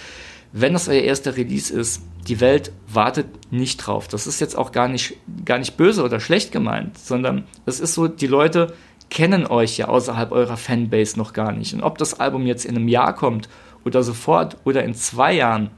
Wenn 0.52 0.72
das 0.72 0.88
euer 0.88 1.02
erster 1.02 1.36
Release 1.36 1.72
ist, 1.72 2.02
die 2.28 2.40
Welt 2.40 2.72
wartet 2.86 3.26
nicht 3.50 3.78
drauf. 3.78 4.08
Das 4.08 4.26
ist 4.26 4.40
jetzt 4.40 4.56
auch 4.56 4.72
gar 4.72 4.88
nicht, 4.88 5.16
gar 5.44 5.58
nicht 5.58 5.76
böse 5.76 6.04
oder 6.04 6.20
schlecht 6.20 6.52
gemeint, 6.52 6.98
sondern 6.98 7.44
es 7.66 7.80
ist 7.80 7.94
so, 7.94 8.08
die 8.08 8.26
Leute 8.26 8.74
kennen 9.10 9.46
euch 9.46 9.76
ja 9.76 9.88
außerhalb 9.88 10.32
eurer 10.32 10.56
Fanbase 10.56 11.18
noch 11.18 11.32
gar 11.32 11.52
nicht. 11.52 11.74
Und 11.74 11.82
ob 11.82 11.98
das 11.98 12.18
Album 12.18 12.46
jetzt 12.46 12.64
in 12.64 12.76
einem 12.76 12.88
Jahr 12.88 13.14
kommt 13.14 13.48
oder 13.84 14.02
sofort 14.02 14.56
oder 14.64 14.84
in 14.84 14.94
zwei 14.94 15.34
Jahren, 15.34 15.70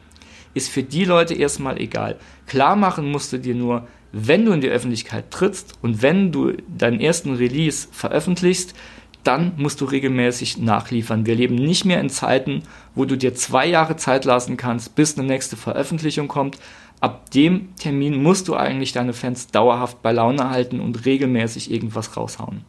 ist 0.55 0.71
für 0.71 0.85
die 0.85 1.05
Leute 1.05 1.35
erstmal 1.35 1.81
egal. 1.81 2.17
Klar 2.47 2.77
machen 2.77 3.11
musst 3.11 3.33
du 3.33 3.39
dir 3.39 3.55
nur, 3.55 3.89
wenn 4.13 4.45
du 4.45 4.53
in 4.53 4.61
die 4.61 4.69
Öffentlichkeit 4.69 5.33
trittst 5.33 5.75
und 5.83 6.01
wenn 6.01 6.31
du 6.31 6.53
deinen 6.69 7.01
ersten 7.01 7.35
Release 7.35 7.89
veröffentlichst, 7.91 8.75
dann 9.25 9.52
musst 9.57 9.81
du 9.81 9.87
regelmäßig 9.87 10.59
nachliefern. 10.59 11.26
Wir 11.26 11.35
leben 11.35 11.54
nicht 11.54 11.85
mehr 11.85 12.00
in 12.00 12.11
Zeiten, 12.11 12.62
wo 12.95 13.04
du 13.04 13.16
dir 13.16 13.35
zwei 13.35 13.66
Jahre 13.66 13.97
Zeit 13.97 14.25
lassen 14.25 14.57
kannst, 14.57 14.95
bis 14.95 15.19
eine 15.19 15.26
nächste 15.26 15.57
Veröffentlichung 15.57 16.28
kommt. 16.28 16.59
Ab 17.00 17.31
dem 17.31 17.75
Termin 17.76 18.23
musst 18.23 18.49
du 18.49 18.54
eigentlich 18.54 18.93
deine 18.93 19.12
Fans 19.12 19.49
dauerhaft 19.49 20.02
bei 20.02 20.12
Laune 20.12 20.50
halten 20.50 20.81
und 20.81 21.04
regelmäßig 21.04 21.71
irgendwas 21.71 22.16
raushauen. 22.16 22.64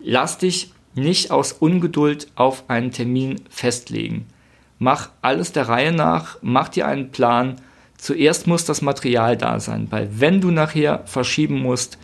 Lass 0.00 0.38
dich 0.38 0.72
nicht 0.94 1.30
aus 1.30 1.52
Ungeduld 1.52 2.28
auf 2.34 2.64
einen 2.68 2.90
Termin 2.90 3.42
festlegen. 3.48 4.26
Mach 4.78 5.10
alles 5.22 5.52
der 5.52 5.68
Reihe 5.68 5.92
nach, 5.92 6.38
mach 6.40 6.68
dir 6.68 6.86
einen 6.86 7.10
Plan. 7.10 7.56
Zuerst 7.96 8.46
muss 8.46 8.64
das 8.64 8.80
Material 8.80 9.36
da 9.36 9.58
sein, 9.58 9.88
weil 9.90 10.08
wenn 10.20 10.40
du 10.40 10.50
nachher 10.50 11.02
verschieben 11.04 11.60
musst, 11.60 11.98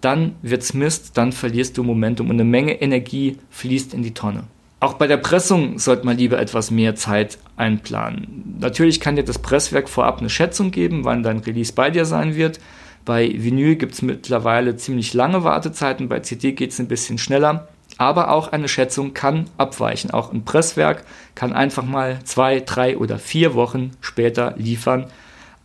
dann 0.00 0.36
wird's 0.42 0.74
Mist, 0.74 1.16
dann 1.16 1.32
verlierst 1.32 1.76
du 1.76 1.82
Momentum 1.82 2.30
und 2.30 2.36
eine 2.36 2.44
Menge 2.44 2.80
Energie 2.80 3.38
fließt 3.50 3.94
in 3.94 4.02
die 4.02 4.14
Tonne. 4.14 4.44
Auch 4.80 4.94
bei 4.94 5.08
der 5.08 5.16
Pressung 5.16 5.80
sollte 5.80 6.06
man 6.06 6.16
lieber 6.16 6.38
etwas 6.38 6.70
mehr 6.70 6.94
Zeit 6.94 7.38
einplanen. 7.56 8.56
Natürlich 8.60 9.00
kann 9.00 9.16
dir 9.16 9.24
das 9.24 9.40
Presswerk 9.40 9.88
vorab 9.88 10.18
eine 10.18 10.30
Schätzung 10.30 10.70
geben, 10.70 11.04
wann 11.04 11.24
dein 11.24 11.38
Release 11.38 11.72
bei 11.72 11.90
dir 11.90 12.04
sein 12.04 12.36
wird. 12.36 12.60
Bei 13.04 13.28
Vinyl 13.28 13.74
gibt 13.74 13.94
es 13.94 14.02
mittlerweile 14.02 14.76
ziemlich 14.76 15.14
lange 15.14 15.42
Wartezeiten, 15.42 16.08
bei 16.08 16.20
CD 16.20 16.52
geht 16.52 16.70
es 16.70 16.78
ein 16.78 16.86
bisschen 16.86 17.18
schneller. 17.18 17.68
Aber 17.96 18.30
auch 18.30 18.52
eine 18.52 18.68
Schätzung 18.68 19.14
kann 19.14 19.50
abweichen. 19.56 20.12
Auch 20.12 20.32
ein 20.32 20.44
Presswerk 20.44 21.04
kann 21.34 21.52
einfach 21.52 21.84
mal 21.84 22.20
zwei, 22.22 22.60
drei 22.60 22.96
oder 22.96 23.18
vier 23.18 23.54
Wochen 23.54 23.92
später 24.00 24.54
liefern 24.56 25.06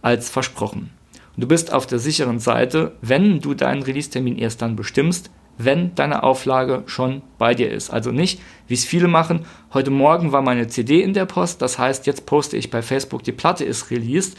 als 0.01 0.31
versprochen. 0.31 0.89
Und 1.35 1.43
du 1.43 1.47
bist 1.47 1.73
auf 1.73 1.87
der 1.87 1.99
sicheren 1.99 2.39
Seite, 2.39 2.93
wenn 3.01 3.39
du 3.39 3.53
deinen 3.53 3.83
Release-Termin 3.83 4.37
erst 4.37 4.61
dann 4.61 4.75
bestimmst, 4.75 5.31
wenn 5.57 5.95
deine 5.95 6.23
Auflage 6.23 6.83
schon 6.85 7.21
bei 7.37 7.53
dir 7.53 7.71
ist. 7.71 7.89
Also 7.89 8.11
nicht, 8.11 8.39
wie 8.67 8.73
es 8.73 8.85
viele 8.85 9.07
machen, 9.07 9.45
heute 9.73 9.91
Morgen 9.91 10.31
war 10.31 10.41
meine 10.41 10.67
CD 10.67 11.01
in 11.01 11.13
der 11.13 11.25
Post, 11.25 11.61
das 11.61 11.77
heißt, 11.77 12.07
jetzt 12.07 12.25
poste 12.25 12.57
ich 12.57 12.71
bei 12.71 12.81
Facebook, 12.81 13.23
die 13.23 13.31
Platte 13.31 13.63
ist 13.63 13.91
released, 13.91 14.37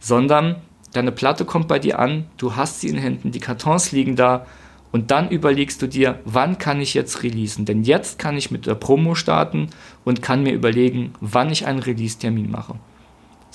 sondern 0.00 0.56
deine 0.92 1.12
Platte 1.12 1.44
kommt 1.44 1.68
bei 1.68 1.78
dir 1.78 1.98
an, 1.98 2.26
du 2.36 2.56
hast 2.56 2.80
sie 2.80 2.88
in 2.88 2.98
Händen, 2.98 3.30
die 3.30 3.40
Kartons 3.40 3.92
liegen 3.92 4.16
da 4.16 4.46
und 4.92 5.10
dann 5.10 5.30
überlegst 5.30 5.82
du 5.82 5.86
dir, 5.86 6.20
wann 6.24 6.58
kann 6.58 6.80
ich 6.80 6.94
jetzt 6.94 7.22
releasen? 7.22 7.64
Denn 7.64 7.82
jetzt 7.82 8.18
kann 8.18 8.36
ich 8.36 8.50
mit 8.50 8.66
der 8.66 8.74
Promo 8.74 9.14
starten 9.14 9.68
und 10.04 10.22
kann 10.22 10.42
mir 10.42 10.52
überlegen, 10.52 11.12
wann 11.20 11.50
ich 11.50 11.66
einen 11.66 11.80
Release-Termin 11.80 12.50
mache. 12.50 12.76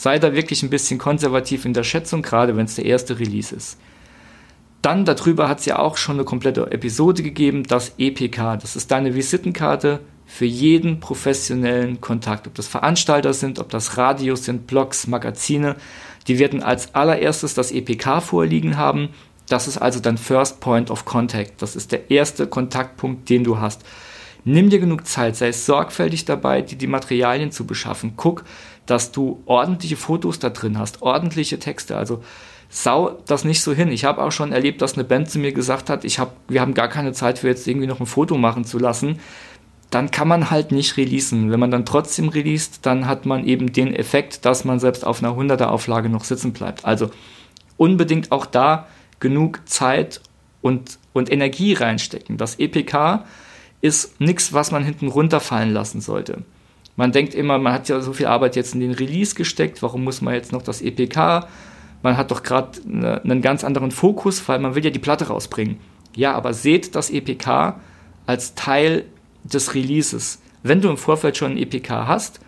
Sei 0.01 0.17
da 0.17 0.33
wirklich 0.33 0.63
ein 0.63 0.71
bisschen 0.71 0.97
konservativ 0.97 1.63
in 1.63 1.75
der 1.75 1.83
Schätzung, 1.83 2.23
gerade 2.23 2.57
wenn 2.57 2.65
es 2.65 2.73
der 2.73 2.85
erste 2.85 3.19
Release 3.19 3.55
ist. 3.55 3.77
Dann 4.81 5.05
darüber 5.05 5.47
hat 5.47 5.59
es 5.59 5.67
ja 5.67 5.77
auch 5.77 5.95
schon 5.95 6.15
eine 6.15 6.23
komplette 6.23 6.71
Episode 6.71 7.21
gegeben, 7.21 7.61
das 7.67 7.93
EPK. 7.99 8.57
Das 8.57 8.75
ist 8.75 8.89
deine 8.89 9.13
Visitenkarte 9.13 9.99
für 10.25 10.45
jeden 10.45 10.99
professionellen 10.99 12.01
Kontakt. 12.01 12.47
Ob 12.47 12.55
das 12.55 12.67
Veranstalter 12.67 13.35
sind, 13.35 13.59
ob 13.59 13.69
das 13.69 13.95
Radios 13.95 14.43
sind, 14.43 14.65
Blogs, 14.65 15.05
Magazine. 15.05 15.75
Die 16.27 16.39
werden 16.39 16.63
als 16.63 16.95
allererstes 16.95 17.53
das 17.53 17.71
EPK 17.71 18.21
vorliegen 18.21 18.77
haben. 18.77 19.09
Das 19.49 19.67
ist 19.67 19.77
also 19.77 19.99
dein 19.99 20.17
First 20.17 20.61
Point 20.61 20.89
of 20.89 21.05
Contact. 21.05 21.61
Das 21.61 21.75
ist 21.75 21.91
der 21.91 22.09
erste 22.09 22.47
Kontaktpunkt, 22.47 23.29
den 23.29 23.43
du 23.43 23.59
hast. 23.59 23.83
Nimm 24.43 24.69
dir 24.69 24.79
genug 24.79 25.05
Zeit, 25.05 25.35
sei 25.35 25.51
sorgfältig 25.51 26.25
dabei, 26.25 26.61
dir 26.61 26.77
die 26.77 26.87
Materialien 26.87 27.51
zu 27.51 27.65
beschaffen. 27.65 28.13
Guck, 28.15 28.43
dass 28.85 29.11
du 29.11 29.43
ordentliche 29.45 29.95
Fotos 29.97 30.39
da 30.39 30.49
drin 30.49 30.79
hast, 30.79 31.01
ordentliche 31.01 31.59
Texte. 31.59 31.95
Also 31.95 32.23
sau 32.69 33.17
das 33.27 33.43
nicht 33.43 33.61
so 33.61 33.73
hin. 33.73 33.91
Ich 33.91 34.05
habe 34.05 34.23
auch 34.23 34.31
schon 34.31 34.51
erlebt, 34.51 34.81
dass 34.81 34.95
eine 34.95 35.03
Band 35.03 35.29
zu 35.29 35.39
mir 35.39 35.51
gesagt 35.51 35.89
hat, 35.89 36.05
ich 36.05 36.17
hab, 36.17 36.35
wir 36.47 36.61
haben 36.61 36.73
gar 36.73 36.87
keine 36.87 37.13
Zeit 37.13 37.39
für 37.39 37.47
jetzt 37.47 37.67
irgendwie 37.67 37.87
noch 37.87 37.99
ein 37.99 38.05
Foto 38.05 38.37
machen 38.37 38.65
zu 38.65 38.79
lassen. 38.79 39.19
Dann 39.91 40.09
kann 40.09 40.27
man 40.27 40.49
halt 40.49 40.71
nicht 40.71 40.95
releasen. 40.95 41.51
Wenn 41.51 41.59
man 41.59 41.69
dann 41.69 41.85
trotzdem 41.85 42.29
released, 42.29 42.85
dann 42.85 43.07
hat 43.07 43.25
man 43.25 43.45
eben 43.45 43.73
den 43.73 43.93
Effekt, 43.93 44.45
dass 44.45 44.63
man 44.63 44.79
selbst 44.79 45.05
auf 45.05 45.21
einer 45.21 45.33
100er 45.33 45.65
Auflage 45.65 46.07
noch 46.07 46.23
sitzen 46.23 46.53
bleibt. 46.53 46.85
Also 46.85 47.11
unbedingt 47.75 48.31
auch 48.31 48.45
da 48.45 48.87
genug 49.19 49.59
Zeit 49.65 50.21
und, 50.61 50.97
und 51.11 51.31
Energie 51.31 51.73
reinstecken. 51.73 52.37
Das 52.37 52.57
EPK 52.57 53.25
ist 53.81 54.19
nichts, 54.21 54.53
was 54.53 54.71
man 54.71 54.83
hinten 54.83 55.07
runterfallen 55.07 55.73
lassen 55.73 56.01
sollte. 56.01 56.43
Man 56.95 57.11
denkt 57.11 57.33
immer, 57.33 57.57
man 57.57 57.73
hat 57.73 57.89
ja 57.89 57.99
so 58.01 58.13
viel 58.13 58.27
Arbeit 58.27 58.55
jetzt 58.55 58.73
in 58.73 58.79
den 58.79 58.91
Release 58.91 59.35
gesteckt, 59.35 59.81
warum 59.81 60.03
muss 60.03 60.21
man 60.21 60.33
jetzt 60.33 60.51
noch 60.51 60.61
das 60.61 60.81
EPK? 60.81 61.47
Man 62.03 62.17
hat 62.17 62.31
doch 62.31 62.43
gerade 62.43 62.79
ne, 62.85 63.21
einen 63.23 63.41
ganz 63.41 63.63
anderen 63.63 63.91
Fokus, 63.91 64.47
weil 64.47 64.59
man 64.59 64.75
will 64.75 64.83
ja 64.83 64.91
die 64.91 64.99
Platte 64.99 65.27
rausbringen. 65.27 65.77
Ja, 66.15 66.33
aber 66.33 66.53
seht 66.53 66.95
das 66.95 67.09
EPK 67.09 67.79
als 68.25 68.55
Teil 68.55 69.05
des 69.43 69.73
Releases. 69.73 70.41
Wenn 70.63 70.81
du 70.81 70.89
im 70.89 70.97
Vorfeld 70.97 71.37
schon 71.37 71.53
ein 71.53 71.57
EPK 71.57 72.07
hast, 72.07 72.39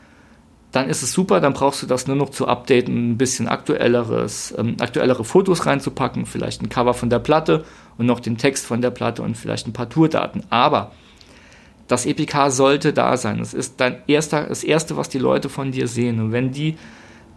dann 0.72 0.90
ist 0.90 1.04
es 1.04 1.14
super, 1.14 1.40
dann 1.40 1.54
brauchst 1.54 1.84
du 1.84 1.88
das 1.88 2.08
nur 2.08 2.16
noch 2.16 2.30
zu 2.30 2.48
updaten, 2.48 3.12
ein 3.12 3.18
bisschen 3.18 3.48
aktuelleres, 3.48 4.56
ähm, 4.58 4.76
aktuellere 4.80 5.24
Fotos 5.24 5.68
reinzupacken, 5.68 6.26
vielleicht 6.26 6.64
ein 6.64 6.70
Cover 6.70 6.96
von 6.96 7.12
der 7.12 7.20
Platte 7.20 7.64
und 7.98 8.08
noch 8.08 8.20
den 8.20 8.38
Text 8.38 8.66
von 8.66 8.82
der 8.82 8.90
Platte 8.90 9.22
und 9.22 9.38
vielleicht 9.38 9.68
ein 9.68 9.74
paar 9.74 9.90
Tourdaten. 9.90 10.44
Aber 10.50 10.92
das 11.94 12.08
EPK 12.08 12.50
sollte 12.50 12.92
da 12.92 13.18
sein. 13.18 13.40
Es 13.40 13.54
ist 13.54 13.80
dein 13.80 13.98
erster, 14.08 14.48
das 14.48 14.64
Erste, 14.64 14.98
was 14.98 15.10
die 15.10 15.20
Leute 15.20 15.48
von 15.48 15.72
dir 15.72 15.88
sehen. 15.88 16.20
Und 16.20 16.32
wenn 16.32 16.52
die 16.52 16.76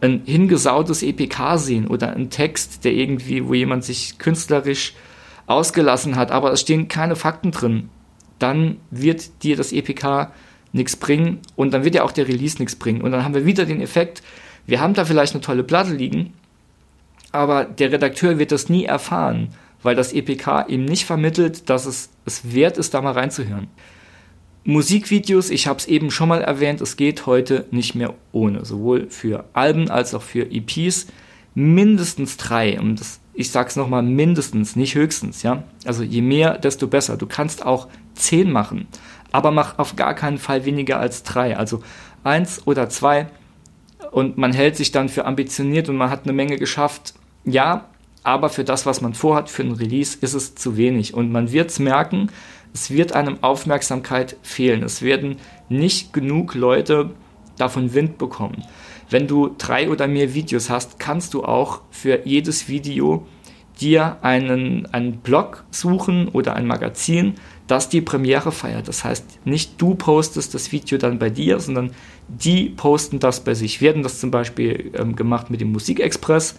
ein 0.01 0.23
hingesautes 0.25 1.03
EPK 1.03 1.59
sehen 1.59 1.87
oder 1.87 2.15
einen 2.15 2.31
Text, 2.31 2.87
der 2.87 2.93
irgendwie, 2.93 3.47
wo 3.47 3.53
jemand 3.53 3.85
sich 3.85 4.19
künstlerisch 4.19 4.95
ausgelassen 5.47 6.17
hat, 6.17 6.31
aber 6.31 6.53
es 6.53 6.63
stehen 6.63 6.89
keine 6.89 7.17
Fakten 7.17 7.51
drin, 7.51 7.91
dann 8.39 8.79
wird 8.91 9.43
dir 9.43 9.57
das 9.57 9.73
EPK 9.73 10.33
nichts 10.73 10.97
bringen 10.97 11.41
und 11.55 11.75
dann 11.75 11.85
wird 11.85 11.95
ja 11.95 12.03
auch 12.03 12.13
der 12.13 12.27
Release 12.27 12.57
nichts 12.59 12.77
bringen. 12.77 13.03
Und 13.03 13.13
dann 13.13 13.25
haben 13.25 13.35
wir 13.35 13.45
wieder 13.45 13.67
den 13.67 13.83
Effekt, 13.83 14.23
wir 14.65 14.81
haben 14.81 14.95
da 14.95 15.05
vielleicht 15.05 15.35
eine 15.35 15.43
tolle 15.43 15.65
Platte 15.65 15.93
liegen, 15.93 16.33
aber 17.31 17.65
der 17.65 17.93
Redakteur 17.93 18.39
wird 18.39 18.53
das 18.53 18.71
nie 18.71 18.87
erfahren, 18.87 19.49
weil 19.83 19.95
das 19.95 20.15
EPK 20.15 20.67
ihm 20.69 20.87
nicht 20.87 21.05
vermittelt, 21.05 21.69
dass 21.69 21.85
es 21.85 22.09
es 22.25 22.55
wert 22.55 22.79
ist, 22.79 22.95
da 22.95 23.03
mal 23.03 23.13
reinzuhören. 23.13 23.69
Musikvideos, 24.67 25.51
ich 25.51 25.69
habe 25.69 25.79
es 25.79 25.87
eben 25.87 26.11
schon 26.11 26.29
mal 26.29 26.43
erwähnt, 26.43 26.81
es 26.81 26.97
geht 26.97 27.27
heute 27.27 27.67
nicht 27.71 27.95
mehr 27.95 28.15
ohne, 28.33 28.65
sowohl 28.65 29.09
für 29.09 29.45
Alben 29.53 29.91
als 29.91 30.13
auch 30.13 30.23
für 30.23 30.51
EPs. 30.51 31.07
Mindestens 31.55 32.37
drei. 32.37 32.79
Und 32.79 33.01
das, 33.01 33.21
ich 33.33 33.51
sag's 33.51 33.77
nochmal, 33.77 34.03
mindestens, 34.03 34.75
nicht 34.75 34.97
höchstens, 34.97 35.43
ja. 35.45 35.63
Also 35.85 36.03
je 36.03 36.21
mehr, 36.21 36.59
desto 36.59 36.89
besser. 36.89 37.17
Du 37.17 37.27
kannst 37.27 37.65
auch 37.65 37.87
zehn 38.15 38.51
machen, 38.51 38.89
aber 39.31 39.53
mach 39.53 39.79
auf 39.79 39.95
gar 39.95 40.15
keinen 40.15 40.39
Fall 40.39 40.65
weniger 40.65 40.99
als 40.99 41.23
drei. 41.23 41.57
Also 41.57 41.83
eins 42.25 42.67
oder 42.67 42.89
zwei 42.89 43.29
und 44.11 44.37
man 44.37 44.53
hält 44.53 44.77
sich 44.77 44.91
dann 44.91 45.09
für 45.09 45.25
ambitioniert 45.27 45.89
und 45.89 45.97
man 45.97 46.11
hat 46.11 46.25
eine 46.25 46.33
Menge 46.33 46.57
geschafft. 46.57 47.15
Ja, 47.45 47.87
aber 48.23 48.49
für 48.49 48.65
das, 48.65 48.87
was 48.87 49.01
man 49.01 49.15
vorhat, 49.15 49.49
für 49.49 49.63
ein 49.63 49.73
Release, 49.73 50.19
ist 50.21 50.35
es 50.35 50.57
zu 50.57 50.77
wenig. 50.77 51.15
Und 51.15 51.31
man 51.31 51.53
wird's 51.53 51.79
merken, 51.79 52.31
es 52.77 52.91
wird 52.91 53.13
einem 53.13 53.43
Aufmerksamkeit 53.43 54.37
fehlen. 54.43 54.83
Es 54.83 55.01
werden 55.01 55.37
nicht 55.71 56.13
genug 56.13 56.55
Leute 56.55 57.09
davon 57.57 57.95
Wind 57.95 58.19
bekommen. 58.19 58.65
Wenn 59.09 59.27
du 59.27 59.49
drei 59.57 59.89
oder 59.89 60.07
mehr 60.07 60.35
Videos 60.35 60.69
hast, 60.69 60.99
kannst 60.99 61.33
du 61.33 61.43
auch 61.43 61.81
für 61.91 62.27
jedes 62.27 62.69
Video 62.69 63.27
dir 63.81 64.19
einen, 64.21 64.85
einen 64.93 65.17
Blog 65.21 65.65
suchen 65.71 66.29
oder 66.29 66.55
ein 66.55 66.67
Magazin, 66.67 67.37
das 67.67 67.89
die 67.89 68.03
Premiere 68.03 68.53
feiert. 68.53 68.89
Das 68.89 69.05
heißt, 69.05 69.47
nicht 69.47 69.81
du 69.81 69.95
postest 69.95 70.53
das 70.53 70.71
Video 70.71 70.99
dann 70.99 71.19
bei 71.19 71.31
dir, 71.31 71.61
sondern 71.61 71.93
die 72.29 72.69
posten 72.69 73.21
das 73.21 73.43
bei 73.43 73.55
sich. 73.55 73.81
Hatten 73.81 74.03
das 74.03 74.21
zum 74.21 74.31
Beispiel 74.31 74.93
ähm, 74.99 75.17
gemacht 75.17 75.49
mit 75.49 75.63
dem 75.63 75.73
Musikexpress. 75.73 76.57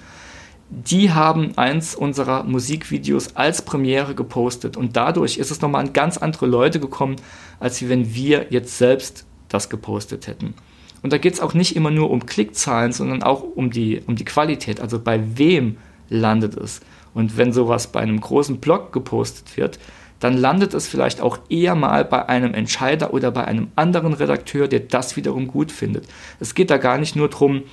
Die 0.70 1.12
haben 1.12 1.58
eins 1.58 1.96
unserer 1.96 2.44
Musikvideos 2.44 3.36
als 3.38 3.62
Premiere 3.62 4.16
gepostet 4.16 4.76
und 4.76 4.98
dadurch 4.98 5.38
ist 5.38 5.50
es 5.50 5.62
nochmal 5.62 5.86
an 5.86 5.94
ganz 5.94 6.18
andere 6.18 6.46
Leute 6.46 6.80
gekommen, 6.80 7.16
als 7.60 7.88
wenn 7.88 8.14
wir 8.14 8.48
jetzt 8.50 8.78
selbst 8.78 9.26
das 9.48 9.70
gepostet 9.70 10.28
hätten. 10.28 10.56
Und 11.02 11.14
da 11.14 11.18
geht 11.18 11.34
es 11.34 11.40
auch 11.40 11.54
nicht 11.54 11.76
immer 11.76 11.92
nur 11.92 12.10
um 12.10 12.26
Klickzahlen, 12.26 12.92
sondern 12.92 13.24
auch 13.24 13.44
um 13.44 13.72
die, 13.72 14.02
um 14.08 14.16
die 14.16 14.26
Qualität. 14.26 14.82
Also 14.82 15.00
bei 15.00 15.38
wem 15.38 15.78
landet 16.10 16.58
es? 16.58 16.82
Und 17.14 17.38
wenn 17.38 17.54
sowas 17.54 17.88
bei 17.88 18.02
einem 18.02 18.20
großen 18.20 18.60
Blog 18.60 18.92
gepostet 18.92 19.56
wird, 19.56 19.80
dann 20.20 20.36
landet 20.36 20.74
es 20.74 20.88
vielleicht 20.88 21.22
auch 21.22 21.40
eher 21.48 21.76
mal 21.76 22.04
bei 22.04 22.28
einem 22.28 22.54
Entscheider 22.54 23.14
oder 23.14 23.32
bei 23.32 23.46
einem 23.46 23.70
anderen 23.76 24.14
Redakteur, 24.14 24.68
der 24.68 24.82
das 24.82 25.16
wiederum 25.16 25.48
gut 25.48 25.72
findet. 25.72 26.08
Es 26.40 26.56
geht 26.56 26.72
da 26.72 26.78
gar 26.78 26.98
nicht 26.98 27.16
nur 27.16 27.30
darum, 27.30 27.64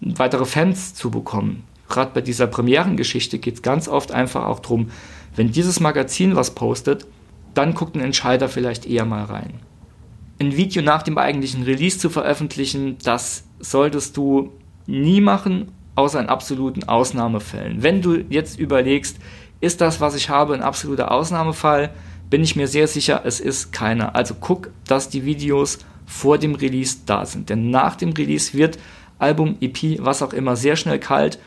weitere 0.00 0.44
Fans 0.44 0.94
zu 0.94 1.10
bekommen. 1.10 1.64
Gerade 1.88 2.10
bei 2.14 2.20
dieser 2.20 2.46
Premierengeschichte 2.46 3.38
geht 3.38 3.54
es 3.54 3.62
ganz 3.62 3.88
oft 3.88 4.12
einfach 4.12 4.44
auch 4.44 4.60
darum, 4.60 4.90
wenn 5.34 5.52
dieses 5.52 5.80
Magazin 5.80 6.36
was 6.36 6.54
postet, 6.54 7.06
dann 7.54 7.74
guckt 7.74 7.96
ein 7.96 8.00
Entscheider 8.00 8.48
vielleicht 8.48 8.86
eher 8.86 9.04
mal 9.04 9.24
rein 9.24 9.60
ein 10.38 10.56
Video 10.56 10.82
nach 10.82 11.02
dem 11.02 11.18
eigentlichen 11.18 11.62
Release 11.62 11.98
zu 11.98 12.10
veröffentlichen, 12.10 12.98
das 13.02 13.44
solltest 13.58 14.16
du 14.16 14.52
nie 14.86 15.20
machen, 15.20 15.72
außer 15.94 16.20
in 16.20 16.28
absoluten 16.28 16.84
Ausnahmefällen. 16.84 17.82
Wenn 17.82 18.02
du 18.02 18.16
jetzt 18.28 18.58
überlegst, 18.58 19.18
ist 19.60 19.80
das, 19.80 20.00
was 20.00 20.14
ich 20.14 20.28
habe, 20.28 20.54
ein 20.54 20.62
absoluter 20.62 21.10
Ausnahmefall, 21.10 21.90
bin 22.28 22.42
ich 22.42 22.56
mir 22.56 22.68
sehr 22.68 22.86
sicher, 22.86 23.22
es 23.24 23.40
ist 23.40 23.72
keiner. 23.72 24.14
Also 24.14 24.34
guck, 24.38 24.70
dass 24.86 25.08
die 25.08 25.24
Videos 25.24 25.78
vor 26.04 26.38
dem 26.38 26.54
Release 26.54 26.98
da 27.06 27.24
sind. 27.24 27.48
Denn 27.48 27.70
nach 27.70 27.96
dem 27.96 28.10
Release 28.10 28.52
wird 28.52 28.78
Album, 29.18 29.56
EP, 29.60 29.98
was 30.00 30.22
auch 30.22 30.34
immer, 30.34 30.56
sehr 30.56 30.76
schnell 30.76 30.98
kalt. 30.98 31.38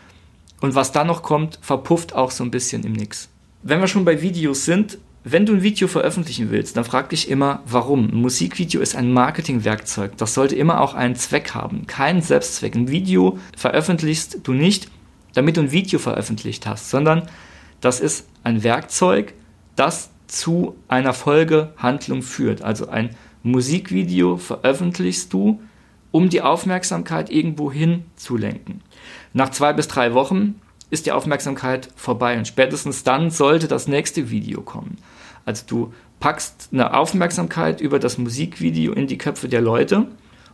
Und 0.62 0.76
was 0.76 0.92
dann 0.92 1.08
noch 1.08 1.24
kommt, 1.24 1.60
verpufft 1.62 2.14
auch 2.14 2.32
so 2.32 2.44
ein 2.44 2.52
bisschen 2.52 2.84
im 2.84 2.94
Nix. 2.94 3.30
Wenn 3.64 3.80
wir 3.80 3.88
schon 3.88 4.06
bei 4.06 4.22
Videos 4.22 4.66
sind, 4.66 4.98
wenn 5.24 5.46
du 5.46 5.54
ein 5.54 5.64
Video 5.64 5.88
veröffentlichen 5.88 6.50
willst, 6.50 6.78
dann 6.78 6.86
frag 6.86 7.10
dich 7.10 7.30
immer, 7.30 7.62
warum. 7.66 8.10
Ein 8.10 8.22
Musikvideo 8.22 8.80
ist 8.80 8.96
ein 8.96 9.12
Marketingwerkzeug. 9.12 10.18
Das 10.18 10.34
sollte 10.34 10.56
immer 10.56 10.82
auch 10.82 10.94
einen 10.94 11.16
Zweck 11.16 11.54
haben, 11.54 11.88
keinen 11.88 12.22
Selbstzweck. 12.22 12.76
Ein 12.76 12.90
Video 12.90 13.38
veröffentlichst 13.58 14.40
du 14.44 14.54
nicht, 14.54 14.90
damit 15.34 15.58
du 15.58 15.62
ein 15.62 15.72
Video 15.72 16.00
veröffentlicht 16.00 16.66
hast, 16.66 16.90
sondern 16.90 17.28
das 17.82 18.00
ist 18.00 18.28
ein 18.44 18.64
Werkzeug, 18.64 19.34
das 19.76 20.10
zu 20.28 20.76
einer 20.88 21.14
Folgehandlung 21.14 22.22
führt. 22.22 22.62
Also 22.62 22.90
ein 22.90 23.16
Musikvideo 23.44 24.38
veröffentlichst 24.38 25.34
du, 25.34 25.62
um 26.12 26.30
die 26.30 26.42
Aufmerksamkeit 26.42 27.30
irgendwo 27.30 27.72
hin 27.72 28.06
zu 28.16 28.38
lenken. 28.38 28.82
Nach 29.34 29.50
zwei 29.50 29.74
bis 29.74 29.88
drei 29.88 30.14
Wochen 30.14 30.60
ist 30.90 31.06
die 31.06 31.12
Aufmerksamkeit 31.12 31.90
vorbei 31.96 32.38
und 32.38 32.48
spätestens 32.48 33.04
dann 33.04 33.30
sollte 33.30 33.68
das 33.68 33.88
nächste 33.88 34.30
Video 34.30 34.62
kommen. 34.62 34.98
Also 35.46 35.64
du 35.68 35.94
packst 36.20 36.70
eine 36.72 36.94
Aufmerksamkeit 36.94 37.82
über 37.82 38.00
das 38.00 38.18
Musikvideo 38.18 38.94
in 38.94 39.08
die 39.08 39.18
Köpfe 39.18 39.48
der 39.48 39.62
Leute 39.62 40.08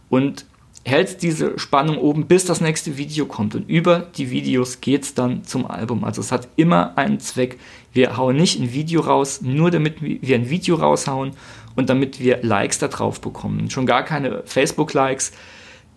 und 0.10 0.46
hältst 0.84 1.24
diese 1.24 1.58
Spannung 1.58 1.98
oben, 1.98 2.28
bis 2.28 2.46
das 2.46 2.62
nächste 2.62 2.98
Video 2.98 3.25
kommt. 3.25 3.56
Und 3.56 3.68
über 3.68 4.00
die 4.18 4.30
Videos 4.30 4.82
geht 4.82 5.04
es 5.04 5.14
dann 5.16 5.44
zum 5.44 5.66
Album. 5.66 6.04
Also 6.04 6.22
es 6.22 6.32
hat 6.32 6.48
immer 6.58 6.98
einen 6.98 7.19
Zweck. 7.19 7.60
Wir 7.91 8.17
hauen 8.17 8.36
nicht 8.36 8.60
ein 8.60 8.72
Video 8.72 9.02
raus, 9.02 9.41
nur 9.41 9.72
damit 9.72 9.96
wir 10.02 10.36
ein 10.36 10.50
Video 10.50 10.76
raushauen 10.76 11.32
und 11.76 11.89
damit 11.89 12.19
wir 12.19 12.43
Likes 12.43 12.78
da 12.78 12.88
drauf 12.88 13.19
bekommen. 13.19 13.72
Schon 13.72 13.88
gar 13.88 14.04
keine 14.04 14.43
Facebook-Likes, 14.46 15.32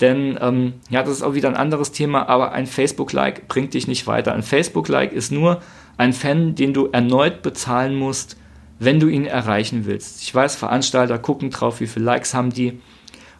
denn 0.01 0.39
ähm, 0.41 0.75
ja, 0.91 1.03
das 1.03 1.13
ist 1.13 1.23
auch 1.23 1.35
wieder 1.35 1.49
ein 1.49 1.57
anderes 1.57 1.93
Thema, 1.93 2.29
aber 2.29 2.53
ein 2.53 2.67
Facebook-Like 2.67 3.49
bringt 3.49 3.75
dich 3.75 3.89
nicht 3.89 4.07
weiter. 4.07 4.33
Ein 4.33 4.43
Facebook-Like 4.43 5.13
ist 5.13 5.33
nur 5.33 5.61
ein 5.97 6.13
Fan, 6.13 6.55
den 6.55 6.73
du 6.73 6.89
erneut 6.93 7.43
bezahlen 7.43 7.95
musst, 7.95 8.37
wenn 8.79 9.01
du 9.01 9.09
ihn 9.09 9.27
erreichen 9.27 9.87
willst. 9.87 10.23
Ich 10.23 10.33
weiß, 10.33 10.55
Veranstalter 10.55 11.19
gucken 11.19 11.51
drauf, 11.51 11.81
wie 11.81 11.89
viele 11.89 12.05
Likes 12.05 12.35
haben 12.35 12.51
die. 12.51 12.81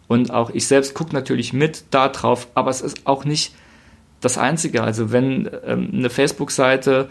Und 0.09 0.33
auch 0.33 0.51
ich 0.51 0.67
selbst 0.67 0.95
gucke 0.95 1.15
natürlich 1.15 1.53
mit 1.53 1.85
da 1.91 2.09
drauf, 2.09 2.49
aber 2.55 2.71
es 2.71 2.81
ist 2.81 3.07
auch 3.07 3.25
nicht 3.25 3.55
das 4.21 4.39
Einzige. 4.39 4.83
Also 4.83 5.13
wenn 5.13 5.49
ähm, 5.65 5.91
eine 5.93 6.11
Facebook-Seite 6.11 7.09